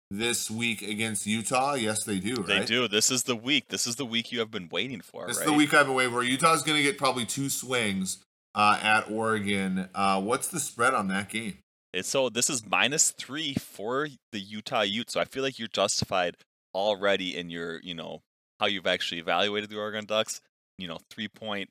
this 0.10 0.50
week 0.50 0.82
against 0.82 1.28
Utah? 1.28 1.76
Yes, 1.76 2.04
they 2.04 2.20
do. 2.20 2.36
Right? 2.36 2.48
They 2.48 2.66
do. 2.66 2.88
This 2.88 3.12
is 3.12 3.24
the 3.24 3.36
week. 3.36 3.68
This 3.70 3.86
is 3.86 3.98
the 3.98 4.06
week 4.06 4.32
you 4.32 4.40
have 4.40 4.50
been 4.50 4.68
waiting 4.70 5.02
for. 5.02 5.28
This 5.28 5.38
right? 5.38 5.46
is 5.46 5.52
the 5.52 5.58
week 5.58 5.76
I've 5.76 5.86
been 5.86 5.96
waiting 5.96 6.14
for. 6.14 6.24
Utah's 6.24 6.64
going 6.64 6.78
to 6.78 6.84
get 6.84 6.98
probably 6.98 7.26
two 7.26 7.50
swings 7.50 8.24
uh, 8.56 8.80
at 8.82 9.10
Oregon. 9.12 9.90
Uh, 9.94 10.20
what's 10.20 10.48
the 10.48 10.60
spread 10.60 10.96
on 10.96 11.08
that 11.10 11.30
game? 11.30 11.60
It's 11.94 12.10
so 12.10 12.30
this 12.30 12.50
is 12.50 12.66
minus 12.66 13.12
three 13.12 13.54
for 13.54 14.08
the 14.32 14.40
Utah 14.40 14.82
Ute. 14.82 15.10
So 15.10 15.20
I 15.20 15.26
feel 15.26 15.44
like 15.44 15.58
you're 15.58 15.68
justified 15.68 16.36
already 16.76 17.36
in 17.36 17.50
your, 17.50 17.80
you 17.82 17.96
know, 17.96 18.22
how 18.60 18.68
you've 18.68 18.88
actually 18.88 19.20
evaluated 19.20 19.70
the 19.70 19.78
Oregon 19.78 20.06
Ducks. 20.06 20.42
You 20.78 20.88
know, 20.88 21.00
three 21.10 21.28
point 21.28 21.70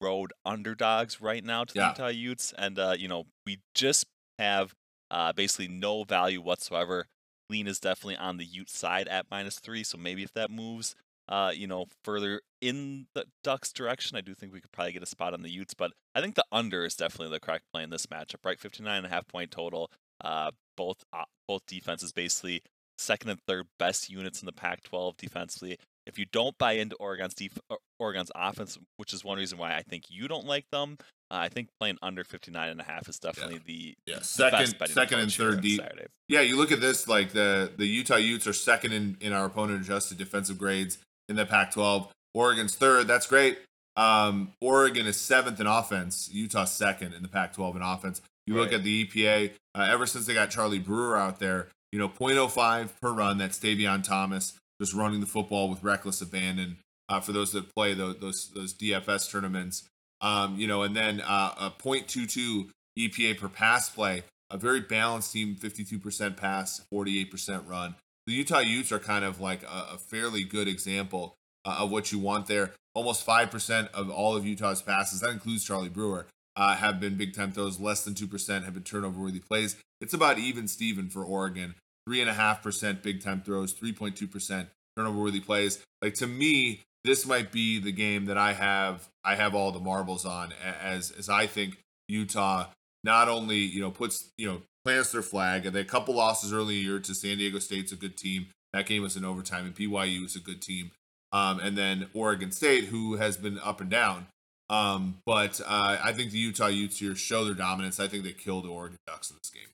road 0.00 0.32
underdogs 0.44 1.20
right 1.20 1.44
now 1.44 1.64
to 1.64 1.74
the 1.74 1.80
Yeah. 1.80 1.88
Utah 1.90 2.08
Utes, 2.08 2.54
and 2.58 2.78
uh, 2.78 2.94
you 2.98 3.06
know 3.06 3.26
we 3.46 3.60
just 3.74 4.06
have 4.38 4.74
uh, 5.10 5.32
basically 5.32 5.68
no 5.68 6.04
value 6.04 6.40
whatsoever. 6.40 7.06
Lean 7.48 7.66
is 7.66 7.80
definitely 7.80 8.16
on 8.16 8.36
the 8.38 8.44
Ute 8.44 8.70
side 8.70 9.08
at 9.08 9.26
minus 9.30 9.58
three, 9.58 9.84
so 9.84 9.98
maybe 9.98 10.22
if 10.22 10.32
that 10.32 10.50
moves, 10.50 10.94
uh, 11.30 11.52
you 11.54 11.66
know, 11.66 11.86
further 12.04 12.42
in 12.60 13.06
the 13.14 13.24
Ducks 13.44 13.72
direction, 13.72 14.16
I 14.16 14.20
do 14.20 14.34
think 14.34 14.52
we 14.52 14.60
could 14.60 14.72
probably 14.72 14.92
get 14.92 15.02
a 15.02 15.06
spot 15.06 15.32
on 15.32 15.42
the 15.42 15.50
Utes. 15.50 15.74
But 15.74 15.92
I 16.14 16.20
think 16.20 16.34
the 16.34 16.44
under 16.50 16.84
is 16.84 16.96
definitely 16.96 17.32
the 17.32 17.40
correct 17.40 17.64
play 17.72 17.84
in 17.84 17.90
this 17.90 18.06
matchup, 18.06 18.44
right? 18.44 18.58
59 18.58 18.96
and 18.96 19.06
a 19.06 19.08
half 19.08 19.28
point 19.28 19.50
total. 19.50 19.90
Uh, 20.22 20.50
both 20.76 21.04
uh, 21.12 21.24
both 21.48 21.62
defenses 21.66 22.12
basically 22.12 22.62
second 22.98 23.30
and 23.30 23.40
third 23.46 23.66
best 23.78 24.10
units 24.10 24.42
in 24.42 24.46
the 24.46 24.52
Pac-12 24.52 25.16
defensively. 25.16 25.78
If 26.06 26.18
you 26.18 26.26
don't 26.30 26.58
buy 26.58 26.72
into 26.72 26.96
Oregon's 26.96 27.34
def- 27.34 27.58
Oregon's 27.98 28.32
offense, 28.34 28.76
which 28.96 29.12
is 29.12 29.24
one 29.24 29.38
reason 29.38 29.58
why 29.58 29.74
I 29.74 29.82
think 29.82 30.04
you 30.08 30.28
don't 30.28 30.46
like 30.46 30.66
them, 30.70 30.96
uh, 31.30 31.36
I 31.36 31.48
think 31.48 31.68
playing 31.78 31.98
under 32.02 32.24
59 32.24 32.68
and 32.68 32.80
a 32.80 32.84
half 32.84 33.08
is 33.08 33.18
definitely 33.18 33.60
the 33.64 33.94
Yeah, 34.06 34.18
the 34.18 34.24
second, 34.24 34.78
best 34.78 34.94
second 34.94 35.20
and 35.20 35.32
third 35.32 35.60
deep. 35.60 35.80
Yeah, 36.28 36.40
you 36.40 36.56
look 36.56 36.72
at 36.72 36.80
this 36.80 37.06
like 37.06 37.32
the 37.32 37.70
the 37.76 37.86
Utah 37.86 38.16
Utes 38.16 38.46
are 38.46 38.52
second 38.52 38.92
in 38.92 39.16
in 39.20 39.32
our 39.32 39.46
opponent 39.46 39.82
adjusted 39.82 40.18
defensive 40.18 40.58
grades 40.58 40.98
in 41.30 41.36
the 41.36 41.46
Pac-12. 41.46 42.08
Oregon's 42.34 42.74
third. 42.74 43.06
That's 43.06 43.26
great. 43.26 43.58
Um, 43.96 44.52
Oregon 44.60 45.06
is 45.06 45.16
seventh 45.16 45.60
in 45.60 45.66
offense. 45.66 46.28
Utah 46.32 46.64
second 46.64 47.14
in 47.14 47.22
the 47.22 47.28
Pac-12 47.28 47.76
in 47.76 47.82
offense. 47.82 48.20
You 48.46 48.56
look 48.56 48.72
at 48.72 48.82
the 48.82 49.06
EPA. 49.06 49.52
Uh, 49.74 49.86
ever 49.88 50.06
since 50.06 50.26
they 50.26 50.34
got 50.34 50.50
Charlie 50.50 50.80
Brewer 50.80 51.16
out 51.16 51.38
there, 51.38 51.68
you 51.92 51.98
know, 51.98 52.08
0.05 52.08 52.90
per 53.00 53.12
run. 53.12 53.38
That's 53.38 53.58
Tavion 53.58 54.02
Thomas 54.02 54.58
just 54.80 54.94
running 54.94 55.20
the 55.20 55.26
football 55.26 55.68
with 55.68 55.82
reckless 55.82 56.20
abandon. 56.20 56.78
Uh, 57.08 57.20
for 57.20 57.32
those 57.32 57.52
that 57.52 57.72
play 57.74 57.92
those 57.92 58.18
those, 58.18 58.50
those 58.54 58.74
DFS 58.74 59.30
tournaments, 59.30 59.88
um, 60.20 60.56
you 60.56 60.66
know, 60.66 60.82
and 60.82 60.96
then 60.96 61.20
uh, 61.20 61.54
a 61.58 61.70
0.22 61.82 62.70
EPA 62.98 63.38
per 63.38 63.48
pass 63.48 63.90
play. 63.90 64.22
A 64.52 64.56
very 64.56 64.80
balanced 64.80 65.32
team, 65.32 65.54
52% 65.54 66.36
pass, 66.36 66.80
48% 66.92 67.68
run. 67.68 67.94
The 68.30 68.36
Utah 68.36 68.60
Utes 68.60 68.92
are 68.92 69.00
kind 69.00 69.24
of 69.24 69.40
like 69.40 69.64
a, 69.64 69.94
a 69.94 69.98
fairly 69.98 70.44
good 70.44 70.68
example 70.68 71.34
uh, 71.64 71.78
of 71.80 71.90
what 71.90 72.12
you 72.12 72.20
want 72.20 72.46
there. 72.46 72.70
Almost 72.94 73.26
5% 73.26 73.90
of 73.90 74.08
all 74.08 74.36
of 74.36 74.46
Utah's 74.46 74.82
passes, 74.82 75.18
that 75.18 75.30
includes 75.30 75.64
Charlie 75.64 75.88
Brewer, 75.88 76.28
uh, 76.54 76.76
have 76.76 77.00
been 77.00 77.16
big 77.16 77.34
time 77.34 77.50
throws. 77.50 77.80
Less 77.80 78.04
than 78.04 78.14
2% 78.14 78.64
have 78.64 78.74
been 78.74 78.84
turnover 78.84 79.20
worthy 79.20 79.40
plays. 79.40 79.74
It's 80.00 80.14
about 80.14 80.38
even 80.38 80.68
Steven 80.68 81.08
for 81.08 81.24
Oregon. 81.24 81.74
3.5% 82.08 83.02
big 83.02 83.20
time 83.20 83.42
throws, 83.42 83.74
3.2% 83.74 84.68
turnover 84.96 85.18
worthy 85.18 85.40
plays. 85.40 85.82
Like 86.00 86.14
to 86.14 86.28
me, 86.28 86.82
this 87.02 87.26
might 87.26 87.50
be 87.50 87.80
the 87.80 87.90
game 87.90 88.26
that 88.26 88.38
I 88.38 88.52
have 88.52 89.08
I 89.24 89.34
have 89.34 89.56
all 89.56 89.72
the 89.72 89.80
marbles 89.80 90.24
on 90.24 90.52
as 90.80 91.10
as 91.10 91.28
I 91.28 91.48
think 91.48 91.78
Utah 92.06 92.66
not 93.02 93.28
only 93.28 93.58
you 93.58 93.80
know 93.80 93.90
puts 93.90 94.30
you 94.38 94.46
know 94.46 94.62
plants 94.90 95.12
their 95.12 95.22
flag 95.22 95.66
and 95.66 95.74
they 95.74 95.80
had 95.80 95.86
a 95.86 95.90
couple 95.90 96.14
losses 96.14 96.52
early 96.52 96.78
in 96.78 96.82
the 96.82 96.88
year 96.90 96.98
to 96.98 97.14
San 97.14 97.38
Diego 97.38 97.60
State's 97.60 97.92
a 97.92 97.96
good 97.96 98.16
team 98.16 98.48
that 98.72 98.86
game 98.86 99.02
was 99.02 99.16
in 99.16 99.24
overtime 99.24 99.66
and 99.66 99.74
BYU 99.74 100.24
is 100.24 100.34
a 100.34 100.40
good 100.40 100.60
team 100.60 100.90
um, 101.32 101.60
and 101.60 101.78
then 101.78 102.08
Oregon 102.12 102.50
State 102.50 102.86
who 102.86 103.14
has 103.14 103.36
been 103.36 103.58
up 103.60 103.80
and 103.80 103.88
down 103.88 104.26
um, 104.68 105.18
but 105.24 105.60
uh, 105.64 105.98
I 106.02 106.12
think 106.12 106.32
the 106.32 106.38
Utah 106.38 106.66
Utes 106.66 106.98
here 106.98 107.14
show 107.14 107.44
their 107.44 107.54
dominance 107.54 108.00
I 108.00 108.08
think 108.08 108.24
they 108.24 108.32
killed 108.32 108.64
the 108.64 108.68
Oregon 108.68 108.98
Ducks 109.06 109.30
in 109.30 109.36
this 109.36 109.50
game 109.50 109.68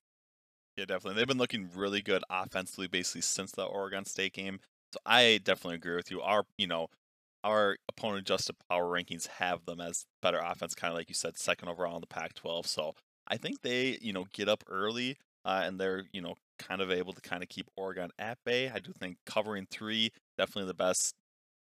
Yeah, 0.77 0.85
definitely. 0.85 1.19
They've 1.19 1.29
been 1.29 1.39
looking 1.39 1.71
really 1.75 2.03
good 2.03 2.23
offensively 2.29 2.89
basically 2.89 3.23
since 3.23 3.53
the 3.53 3.65
Oregon 3.65 4.05
State 4.05 4.35
game. 4.35 4.61
So 4.93 5.01
I 5.07 5.41
definitely 5.43 5.77
agree 5.77 5.97
with 5.97 6.11
you. 6.11 6.21
Our, 6.21 6.45
you 6.59 6.67
know, 6.67 6.89
our 7.43 7.77
opponent 7.89 8.21
adjusted 8.21 8.57
power 8.69 8.85
rankings 8.85 9.27
have 9.27 9.65
them 9.65 9.81
as 9.81 10.05
better 10.21 10.39
offense, 10.39 10.75
kind 10.75 10.93
of 10.93 10.97
like 10.97 11.09
you 11.09 11.15
said, 11.15 11.39
second 11.39 11.69
overall 11.69 11.97
in 11.97 12.01
the 12.01 12.07
Pac-12. 12.07 12.67
So 12.67 12.95
I 13.29 13.37
think 13.37 13.63
they, 13.63 13.99
you 14.01 14.13
know, 14.13 14.27
get 14.33 14.49
up 14.49 14.65
early 14.69 15.17
uh, 15.45 15.63
and 15.65 15.79
they're, 15.79 16.05
you 16.13 16.21
know, 16.21 16.35
kind 16.59 16.81
of 16.81 16.91
able 16.91 17.13
to 17.13 17.21
kind 17.21 17.43
of 17.43 17.49
keep 17.49 17.69
Oregon 17.77 18.11
at 18.19 18.39
bay. 18.45 18.71
I 18.73 18.79
do 18.79 18.93
think 18.93 19.17
covering 19.27 19.67
three 19.71 20.11
definitely 20.39 20.69
the 20.69 20.75
best. 20.75 21.15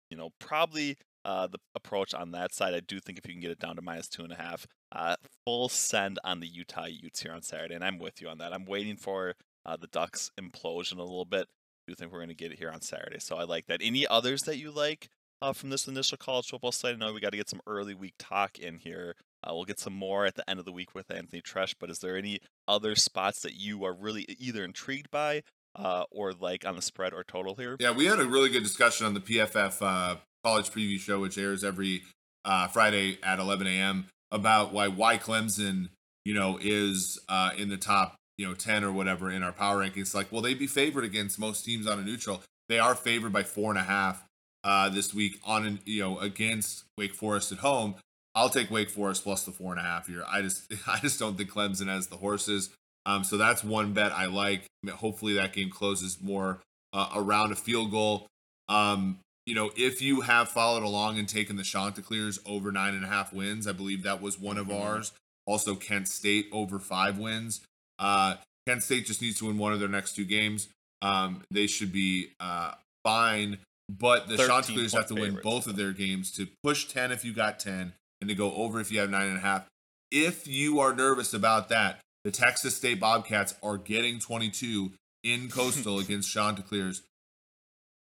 You 0.10 0.18
know, 0.18 0.30
probably 0.40 0.98
uh, 1.26 1.48
the 1.48 1.58
approach 1.74 2.14
on 2.14 2.32
that 2.32 2.54
side. 2.54 2.74
I 2.74 2.80
do 2.80 3.00
think 3.00 3.18
if 3.18 3.28
you 3.28 3.34
can 3.34 3.42
get 3.42 3.52
it 3.52 3.60
down 3.60 3.76
to 3.76 3.82
minus 3.82 4.08
two 4.08 4.24
and 4.24 4.32
a 4.32 4.36
half, 4.36 4.68
uh, 4.92 5.16
full 5.44 5.68
send 5.68 6.20
on 6.24 6.40
the 6.40 6.48
Utah 6.48 6.86
Utes 6.86 7.24
here 7.24 7.34
on 7.34 7.42
Saturday, 7.42 7.74
and 7.74 7.84
I'm 7.84 7.98
with 7.98 8.22
you 8.22 8.30
on 8.30 8.38
that. 8.38 8.54
I'm 8.54 8.66
waiting 8.66 8.96
for 8.96 9.34
uh, 9.66 9.76
the 9.76 9.88
Ducks 9.88 10.32
implosion 10.40 11.00
a 11.00 11.04
little 11.04 11.26
bit. 11.26 11.48
I 11.48 11.92
do 11.92 11.96
think 11.96 12.12
we're 12.12 12.20
going 12.20 12.30
to 12.30 12.36
get 12.36 12.52
it 12.52 12.60
here 12.60 12.70
on 12.72 12.82
Saturday, 12.82 13.20
so 13.20 13.38
I 13.38 13.44
like 13.44 13.66
that. 13.66 13.82
Any 13.84 14.06
others 14.08 14.44
that 14.44 14.58
you 14.58 14.72
like 14.72 15.10
uh, 15.42 15.54
from 15.54 15.72
this 15.72 15.88
initial 15.88 16.18
college 16.18 16.48
football 16.48 16.72
slate? 16.72 16.96
I 16.96 16.98
know 16.98 17.12
we 17.12 17.20
got 17.20 17.32
to 17.32 17.38
get 17.38 17.50
some 17.50 17.62
early 17.66 17.96
week 17.96 18.14
talk 18.20 18.60
in 18.60 18.78
here. 18.78 19.16
Uh, 19.46 19.54
we'll 19.54 19.66
get 19.66 19.80
some 19.80 19.94
more 19.94 20.26
at 20.26 20.36
the 20.36 20.50
end 20.50 20.60
of 20.60 20.66
the 20.66 20.72
week 20.72 20.96
with 20.96 21.12
Anthony 21.12 21.42
Treash, 21.42 21.76
but 21.80 21.90
is 21.90 22.00
there 22.00 22.18
any 22.18 22.40
other 22.68 22.96
spots 22.96 23.42
that 23.42 23.54
you 23.54 23.84
are 23.86 23.94
really 23.94 24.26
either 24.40 24.64
intrigued 24.64 25.12
by 25.12 25.44
uh, 25.76 26.04
or 26.12 26.34
like 26.34 26.66
on 26.66 26.76
the 26.76 26.82
spread 26.82 27.14
or 27.14 27.24
total 27.24 27.56
here? 27.56 27.78
Yeah, 27.80 27.92
we 27.92 28.06
had 28.06 28.20
a 28.20 28.26
really 28.26 28.50
good 28.50 28.64
discussion 28.64 29.06
on 29.06 29.14
the 29.14 29.20
PFF 29.20 29.78
uh, 29.82 30.18
college 30.44 30.70
preview 30.72 31.00
show, 31.00 31.20
which 31.20 31.38
airs 31.38 31.64
every 31.64 32.04
uh, 32.44 32.68
Friday 32.68 33.20
at 33.24 33.40
11 33.40 33.68
a.m. 33.68 34.08
about 34.32 34.74
why 34.74 34.88
why 34.88 35.18
Clemson, 35.18 35.90
you 36.24 36.34
know, 36.34 36.58
is 36.62 37.20
uh, 37.30 37.52
in 37.58 37.70
the 37.70 37.78
top, 37.78 38.16
you 38.38 38.48
know, 38.48 38.54
10 38.54 38.84
or 38.84 38.92
whatever 38.92 39.30
in 39.30 39.44
our 39.44 39.52
power 39.52 39.78
rankings. 39.78 40.16
Like, 40.16 40.32
will 40.32 40.42
they 40.42 40.54
be 40.54 40.68
favored 40.68 41.04
against 41.04 41.38
most 41.38 41.66
teams 41.66 41.88
on 41.88 42.00
a 42.00 42.04
neutral? 42.04 42.42
They 42.68 42.80
are 42.80 42.96
favored 42.96 43.32
by 43.32 43.44
four 43.44 43.70
and 43.70 43.80
a 43.80 43.84
half 43.84 44.24
uh, 44.64 44.90
this 44.90 45.14
week 45.14 45.40
on, 45.46 45.80
you 45.86 46.02
know, 46.02 46.20
against 46.20 46.86
Wake 46.98 47.14
Forest 47.14 47.52
at 47.52 47.60
home. 47.60 47.96
I'll 48.36 48.50
take 48.50 48.70
Wake 48.70 48.90
Forest 48.90 49.24
plus 49.24 49.44
the 49.44 49.52
four 49.52 49.72
and 49.72 49.80
a 49.80 49.84
half 49.84 50.08
here. 50.08 50.24
I 50.28 50.42
just, 50.42 50.72
I 50.88 51.00
just 51.00 51.20
don't 51.20 51.38
think 51.38 51.50
Clemson 51.50 51.88
has 51.88 52.08
the 52.08 52.18
horses. 52.18 52.70
Um, 53.06 53.24
so 53.24 53.38
that's 53.38 53.64
one 53.64 53.94
bet 53.94 54.12
I 54.12 54.26
like. 54.26 54.62
I 54.62 54.88
mean, 54.88 54.96
hopefully 54.96 55.34
that 55.36 55.54
game 55.54 55.70
closes 55.70 56.22
more 56.22 56.60
uh, 56.92 57.10
around 57.16 57.52
a 57.52 57.56
field 57.56 57.92
goal. 57.92 58.28
Um, 58.68 59.20
you 59.46 59.54
know, 59.54 59.70
if 59.78 60.02
you 60.02 60.22
have 60.22 60.50
followed 60.50 60.82
along 60.84 61.20
and 61.20 61.30
taken 61.30 61.56
the 61.56 61.64
Chanticleers 61.64 62.40
over 62.48 62.72
nine 62.72 62.96
and 62.96 63.06
a 63.06 63.08
half 63.08 63.32
wins, 63.32 63.68
I 63.68 63.74
believe 63.74 64.02
that 64.04 64.22
was 64.22 64.40
one 64.40 64.58
of 64.58 64.68
Mhm. 64.68 64.82
ours. 64.82 65.12
Also, 65.46 65.76
Kent 65.76 66.08
State 66.08 66.48
over 66.52 66.80
five 66.80 67.20
wins. 67.20 67.62
Uh, 68.00 68.38
Kent 68.68 68.82
State 68.82 69.06
just 69.06 69.22
needs 69.22 69.38
to 69.38 69.46
win 69.46 69.60
one 69.60 69.72
of 69.72 69.80
their 69.80 69.88
next 69.88 70.16
two 70.16 70.26
games. 70.26 70.68
Um, 71.04 71.44
they 71.52 71.68
should 71.68 71.92
be 71.92 72.32
uh, 72.40 72.74
fine, 73.04 73.60
but 73.88 74.28
the 74.28 74.38
13 74.38 74.50
Chanticleers 74.50 74.94
have 74.94 75.06
to 75.10 75.14
win 75.14 75.24
favorites. 75.26 75.44
both 75.44 75.68
of 75.68 75.76
their 75.76 75.92
games 75.92 76.32
to 76.32 76.48
push 76.64 76.86
10 76.88 77.12
if 77.12 77.24
you 77.24 77.32
got 77.32 77.60
10 77.60 77.94
and 78.22 78.30
to 78.30 78.36
go 78.36 78.54
over 78.54 78.80
if 78.80 78.92
you 78.92 79.00
have 79.00 79.10
nine 79.10 79.28
and 79.28 79.38
a 79.38 79.42
half. 79.42 79.68
If 80.12 80.48
you 80.48 80.80
are 80.80 80.94
nervous 80.94 81.34
about 81.34 81.70
that, 81.70 82.00
the 82.24 82.32
Texas 82.32 82.76
State 82.76 83.00
Bobcats 83.00 83.56
are 83.62 83.78
getting 83.78 84.20
22 84.20 84.92
in 85.24 85.50
Coastal 85.52 86.00
against 86.00 86.32
Chanticleers. 86.32 87.04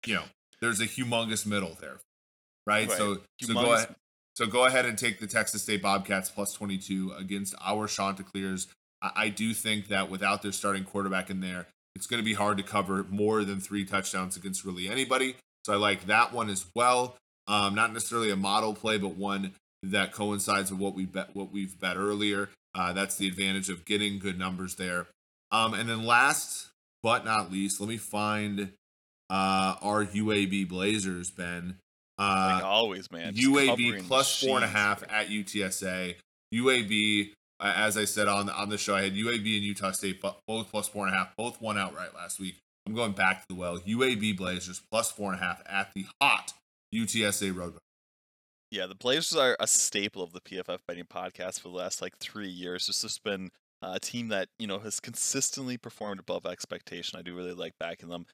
You 0.06 0.16
know, 0.16 0.24
there's 0.60 0.80
a 0.80 0.86
humongous 0.86 1.46
middle 1.46 1.76
there, 1.80 1.98
right? 2.66 2.88
Right. 2.88 2.98
So, 2.98 3.18
so 3.40 3.54
go 3.54 3.74
ahead. 3.74 3.94
So 4.34 4.46
go 4.46 4.64
ahead 4.64 4.86
and 4.86 4.96
take 4.96 5.20
the 5.20 5.26
Texas 5.26 5.62
State 5.62 5.82
Bobcats 5.82 6.30
plus 6.30 6.54
22 6.54 7.12
against 7.18 7.54
our 7.62 7.86
Chanticleers. 7.86 8.68
I, 9.02 9.10
I 9.16 9.28
do 9.28 9.52
think 9.52 9.88
that 9.88 10.10
without 10.10 10.42
their 10.42 10.52
starting 10.52 10.84
quarterback 10.84 11.28
in 11.28 11.40
there, 11.40 11.66
it's 11.94 12.06
going 12.06 12.20
to 12.22 12.24
be 12.24 12.34
hard 12.34 12.56
to 12.56 12.62
cover 12.62 13.04
more 13.10 13.44
than 13.44 13.60
three 13.60 13.84
touchdowns 13.84 14.36
against 14.36 14.64
really 14.64 14.88
anybody. 14.88 15.36
So 15.66 15.72
I 15.72 15.76
like 15.76 16.06
that 16.06 16.32
one 16.32 16.48
as 16.48 16.66
well. 16.74 17.16
Um, 17.48 17.74
not 17.74 17.92
necessarily 17.92 18.30
a 18.30 18.36
model 18.36 18.74
play, 18.74 18.96
but 18.96 19.16
one 19.16 19.52
that 19.82 20.12
coincides 20.12 20.70
with 20.70 20.80
what 20.80 20.94
we 20.94 21.06
bet 21.06 21.34
what 21.34 21.52
we've 21.52 21.78
bet 21.78 21.96
earlier. 21.96 22.50
Uh, 22.74 22.92
that's 22.92 23.16
the 23.16 23.26
advantage 23.26 23.68
of 23.68 23.84
getting 23.84 24.18
good 24.18 24.38
numbers 24.38 24.76
there. 24.76 25.06
Um, 25.50 25.74
and 25.74 25.88
then 25.88 26.04
last 26.04 26.68
but 27.02 27.24
not 27.24 27.50
least, 27.50 27.80
let 27.80 27.88
me 27.88 27.96
find 27.96 28.72
uh, 29.30 29.76
our 29.80 30.04
UAB 30.04 30.68
Blazers, 30.68 31.30
Ben. 31.30 31.78
like 32.18 32.62
Uh, 32.62 32.66
always, 32.66 33.10
man. 33.10 33.34
just 33.34 33.48
UAB 33.48 34.06
plus 34.06 34.42
four 34.42 34.56
and 34.56 34.64
a 34.64 34.68
half 34.68 35.02
at 35.10 35.28
UTSA. 35.28 36.16
UAB, 36.54 37.30
uh, 37.58 37.72
as 37.76 37.96
I 37.96 38.04
said 38.04 38.28
on 38.28 38.46
the, 38.46 38.54
on 38.54 38.68
the 38.68 38.78
show, 38.78 38.94
I 38.94 39.02
had 39.02 39.14
UAB 39.14 39.56
and 39.56 39.64
Utah 39.64 39.92
State 39.92 40.22
both 40.46 40.70
plus 40.70 40.88
four 40.88 41.06
and 41.06 41.14
a 41.14 41.18
half, 41.18 41.34
both 41.36 41.60
won 41.60 41.78
outright 41.78 42.14
last 42.14 42.38
week. 42.38 42.56
I'm 42.86 42.94
going 42.94 43.12
back 43.12 43.40
to 43.42 43.46
the 43.48 43.54
well. 43.54 43.78
UAB 43.78 44.36
Blazers 44.36 44.82
plus 44.90 45.10
four 45.10 45.32
and 45.32 45.40
a 45.40 45.44
half 45.44 45.62
at 45.66 45.92
the 45.94 46.06
hot 46.20 46.52
UTSA 46.94 47.54
Road. 47.54 47.74
Yeah, 48.70 48.86
the 48.86 48.94
Blazers 48.94 49.36
are 49.36 49.56
a 49.58 49.66
staple 49.66 50.22
of 50.22 50.32
the 50.32 50.40
PFF 50.40 50.78
betting 50.86 51.04
podcast 51.04 51.60
for 51.60 51.68
the 51.68 51.74
last 51.74 52.00
like 52.00 52.16
three 52.18 52.48
years. 52.48 52.88
It's 52.88 53.02
just 53.02 53.24
been 53.24 53.50
a 53.82 53.98
team 53.98 54.28
that 54.28 54.48
you 54.60 54.68
know 54.68 54.78
has 54.78 55.00
consistently 55.00 55.76
performed 55.76 56.20
above 56.20 56.46
expectation. 56.46 57.18
I 57.18 57.22
do 57.22 57.34
really 57.34 57.52
like 57.52 57.72
backing 57.80 58.10
them, 58.10 58.26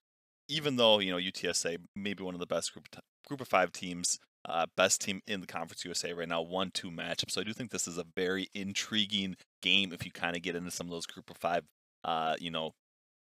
even 0.49 0.77
though 0.77 0.99
you 0.99 1.11
know 1.11 1.17
UTSA 1.17 1.79
maybe 1.95 2.23
one 2.23 2.35
of 2.35 2.41
the 2.41 2.47
best 2.47 2.75
group 2.75 2.87
group 3.27 3.41
of 3.41 3.49
five 3.49 3.73
teams, 3.73 4.19
uh, 4.47 4.67
best 4.77 5.01
team 5.01 5.23
in 5.27 5.41
the 5.41 5.47
Conference 5.47 5.87
USA 5.87 6.13
right 6.13 6.29
now, 6.29 6.43
one 6.43 6.71
two 6.71 6.91
matchup. 6.91 7.31
So 7.31 7.41
I 7.41 7.45
do 7.45 7.55
think 7.55 7.71
this 7.71 7.89
is 7.89 7.97
a 7.97 8.05
very 8.15 8.49
intriguing 8.55 9.37
game 9.63 9.91
if 9.91 10.05
you 10.05 10.13
kind 10.13 10.37
of 10.37 10.43
get 10.43 10.55
into 10.55 10.71
some 10.71 10.87
of 10.87 10.91
those 10.91 11.07
group 11.07 11.31
of 11.31 11.39
five, 11.39 11.65
uh, 12.05 12.37
you 12.39 12.51
know, 12.51 12.73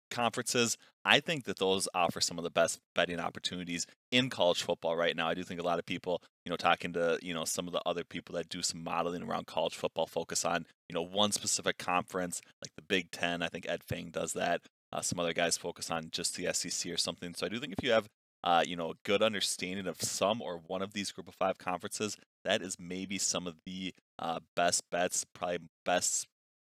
conferences. 0.10 0.78
I 1.06 1.20
think 1.20 1.46
that 1.46 1.60
those 1.60 1.88
offer 1.94 2.22
some 2.22 2.38
of 2.38 2.44
the 2.44 2.50
best 2.50 2.80
betting 2.94 3.20
opportunities 3.20 3.86
in 4.12 4.30
college 4.30 4.64
football 4.64 4.96
right 4.96 5.16
now. 5.16 5.28
I 5.28 5.34
do 5.34 5.44
think 5.44 5.60
a 5.60 5.66
lot 5.66 5.80
of 5.80 5.86
people, 5.86 6.22
you 6.46 6.50
know, 6.50 6.58
talking 6.58 6.94
to, 6.94 7.18
you 7.22 7.34
know, 7.34 7.46
some 7.46 7.68
of 7.68 7.74
the 7.74 7.82
other 7.86 8.04
people 8.04 8.36
that 8.36 8.50
do 8.50 8.62
some 8.62 8.84
modeling 8.84 9.24
around 9.24 9.48
college 9.48 9.76
football 9.76 10.06
focus 10.06 10.44
on, 10.46 10.66
you 10.88 10.94
know, 10.94 11.02
one 11.02 11.32
specific 11.32 11.78
conference, 11.78 12.42
like 12.62 12.72
the 12.76 12.82
Big 12.82 13.12
Ten. 13.12 13.42
I 13.42 13.48
think 13.48 13.68
Ed 13.68 13.84
Feng 13.88 14.10
does 14.12 14.34
that. 14.34 14.62
Uh, 14.92 15.02
some 15.02 15.20
other 15.20 15.34
guys 15.34 15.58
focus 15.58 15.90
on 15.92 16.10
just 16.12 16.36
the 16.36 16.52
SEC 16.54 16.92
or 16.92 16.98
something. 16.98 17.34
So 17.36 17.46
I 17.46 17.50
do 17.50 17.60
think 17.60 17.74
if 17.74 17.84
you 17.84 17.92
have, 17.92 18.08
uh, 18.44 18.64
you 18.66 18.76
know, 18.76 18.92
a 18.92 18.96
good 19.06 19.22
understanding 19.22 19.88
of 19.88 20.02
some 20.02 20.42
or 20.42 20.62
one 20.66 20.82
of 20.82 20.94
these 20.94 21.12
group 21.12 21.28
of 21.28 21.36
five 21.36 21.58
conferences, 21.58 22.18
that 22.44 22.62
is 22.62 22.78
maybe 22.80 23.18
some 23.18 23.48
of 23.48 23.56
the 23.66 23.94
uh, 24.18 24.40
best 24.56 24.84
bets, 24.92 25.26
probably 25.34 25.60
best 25.86 26.28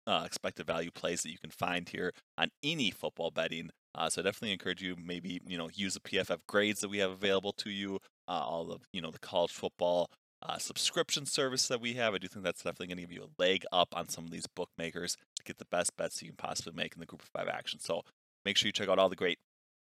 uh, 0.06 0.22
expected 0.24 0.66
value 0.66 0.90
plays 0.90 1.22
that 1.22 1.30
you 1.30 1.38
can 1.38 1.50
find 1.50 1.88
here 1.88 2.12
on 2.38 2.50
any 2.62 2.90
football 2.90 3.30
betting. 3.30 3.70
Uh, 3.94 4.08
so 4.08 4.20
I 4.20 4.24
definitely 4.24 4.52
encourage 4.52 4.82
you 4.82 4.94
maybe 5.02 5.40
you 5.46 5.58
know 5.58 5.68
use 5.72 5.94
the 5.94 6.00
PFF 6.00 6.38
grades 6.46 6.80
that 6.80 6.88
we 6.88 6.98
have 6.98 7.10
available 7.10 7.52
to 7.54 7.70
you, 7.70 7.98
uh, 8.28 8.32
all 8.32 8.70
of 8.70 8.82
you 8.92 9.00
know 9.00 9.10
the 9.10 9.18
college 9.18 9.52
football 9.52 10.10
uh, 10.42 10.58
subscription 10.58 11.26
service 11.26 11.66
that 11.68 11.80
we 11.80 11.94
have. 11.94 12.14
I 12.14 12.18
do 12.18 12.28
think 12.28 12.44
that's 12.44 12.62
definitely 12.62 12.88
going 12.88 12.98
to 12.98 13.02
give 13.02 13.12
you 13.12 13.24
a 13.24 13.42
leg 13.42 13.64
up 13.72 13.88
on 13.96 14.08
some 14.08 14.24
of 14.24 14.30
these 14.30 14.46
bookmakers 14.46 15.16
to 15.36 15.44
get 15.44 15.58
the 15.58 15.64
best 15.66 15.96
bets 15.96 16.22
you 16.22 16.28
can 16.28 16.36
possibly 16.36 16.72
make 16.74 16.94
in 16.94 17.00
the 17.00 17.06
Group 17.06 17.22
of 17.22 17.28
Five 17.28 17.48
action. 17.48 17.80
So 17.80 18.02
make 18.44 18.56
sure 18.56 18.68
you 18.68 18.72
check 18.72 18.88
out 18.88 18.98
all 18.98 19.08
the 19.08 19.16
great 19.16 19.38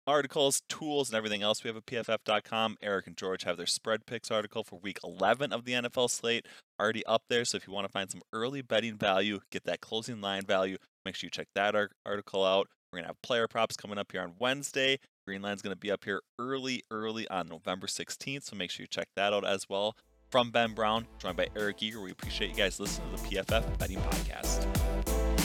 articles, 0.06 0.62
tools, 0.68 1.08
and 1.08 1.16
everything 1.16 1.42
else 1.42 1.62
we 1.64 1.68
have 1.68 1.76
at 1.76 1.86
pff.com. 1.86 2.76
Eric 2.82 3.06
and 3.06 3.16
George 3.16 3.44
have 3.44 3.56
their 3.56 3.66
spread 3.66 4.06
picks 4.06 4.30
article 4.30 4.64
for 4.64 4.78
week 4.78 4.98
11 5.04 5.52
of 5.52 5.64
the 5.64 5.72
NFL 5.72 6.10
slate 6.10 6.46
already 6.80 7.04
up 7.06 7.22
there. 7.28 7.44
So 7.44 7.56
if 7.56 7.66
you 7.66 7.72
want 7.72 7.86
to 7.86 7.92
find 7.92 8.10
some 8.10 8.22
early 8.32 8.62
betting 8.62 8.96
value, 8.96 9.40
get 9.50 9.64
that 9.64 9.80
closing 9.80 10.20
line 10.20 10.42
value, 10.42 10.76
make 11.04 11.14
sure 11.14 11.26
you 11.26 11.30
check 11.30 11.48
that 11.54 11.74
article 12.04 12.44
out. 12.44 12.68
We're 12.92 12.98
going 12.98 13.04
to 13.04 13.08
have 13.08 13.22
player 13.22 13.48
props 13.48 13.76
coming 13.76 13.98
up 13.98 14.12
here 14.12 14.22
on 14.22 14.34
Wednesday. 14.38 14.98
Green 15.26 15.42
Line's 15.42 15.60
going 15.60 15.74
to 15.74 15.78
be 15.78 15.90
up 15.90 16.04
here 16.04 16.20
early, 16.38 16.84
early 16.90 17.28
on 17.28 17.48
November 17.48 17.86
16th. 17.86 18.44
So 18.44 18.56
make 18.56 18.70
sure 18.70 18.84
you 18.84 18.88
check 18.88 19.08
that 19.16 19.32
out 19.32 19.44
as 19.44 19.68
well. 19.68 19.96
From 20.30 20.50
Ben 20.50 20.72
Brown, 20.72 21.06
joined 21.18 21.36
by 21.36 21.48
Eric 21.56 21.82
Eager, 21.82 22.00
we 22.00 22.10
appreciate 22.10 22.50
you 22.50 22.56
guys 22.56 22.80
listening 22.80 23.14
to 23.14 23.22
the 23.22 23.28
PFF 23.28 23.78
Betting 23.78 23.98
Podcast. 23.98 25.35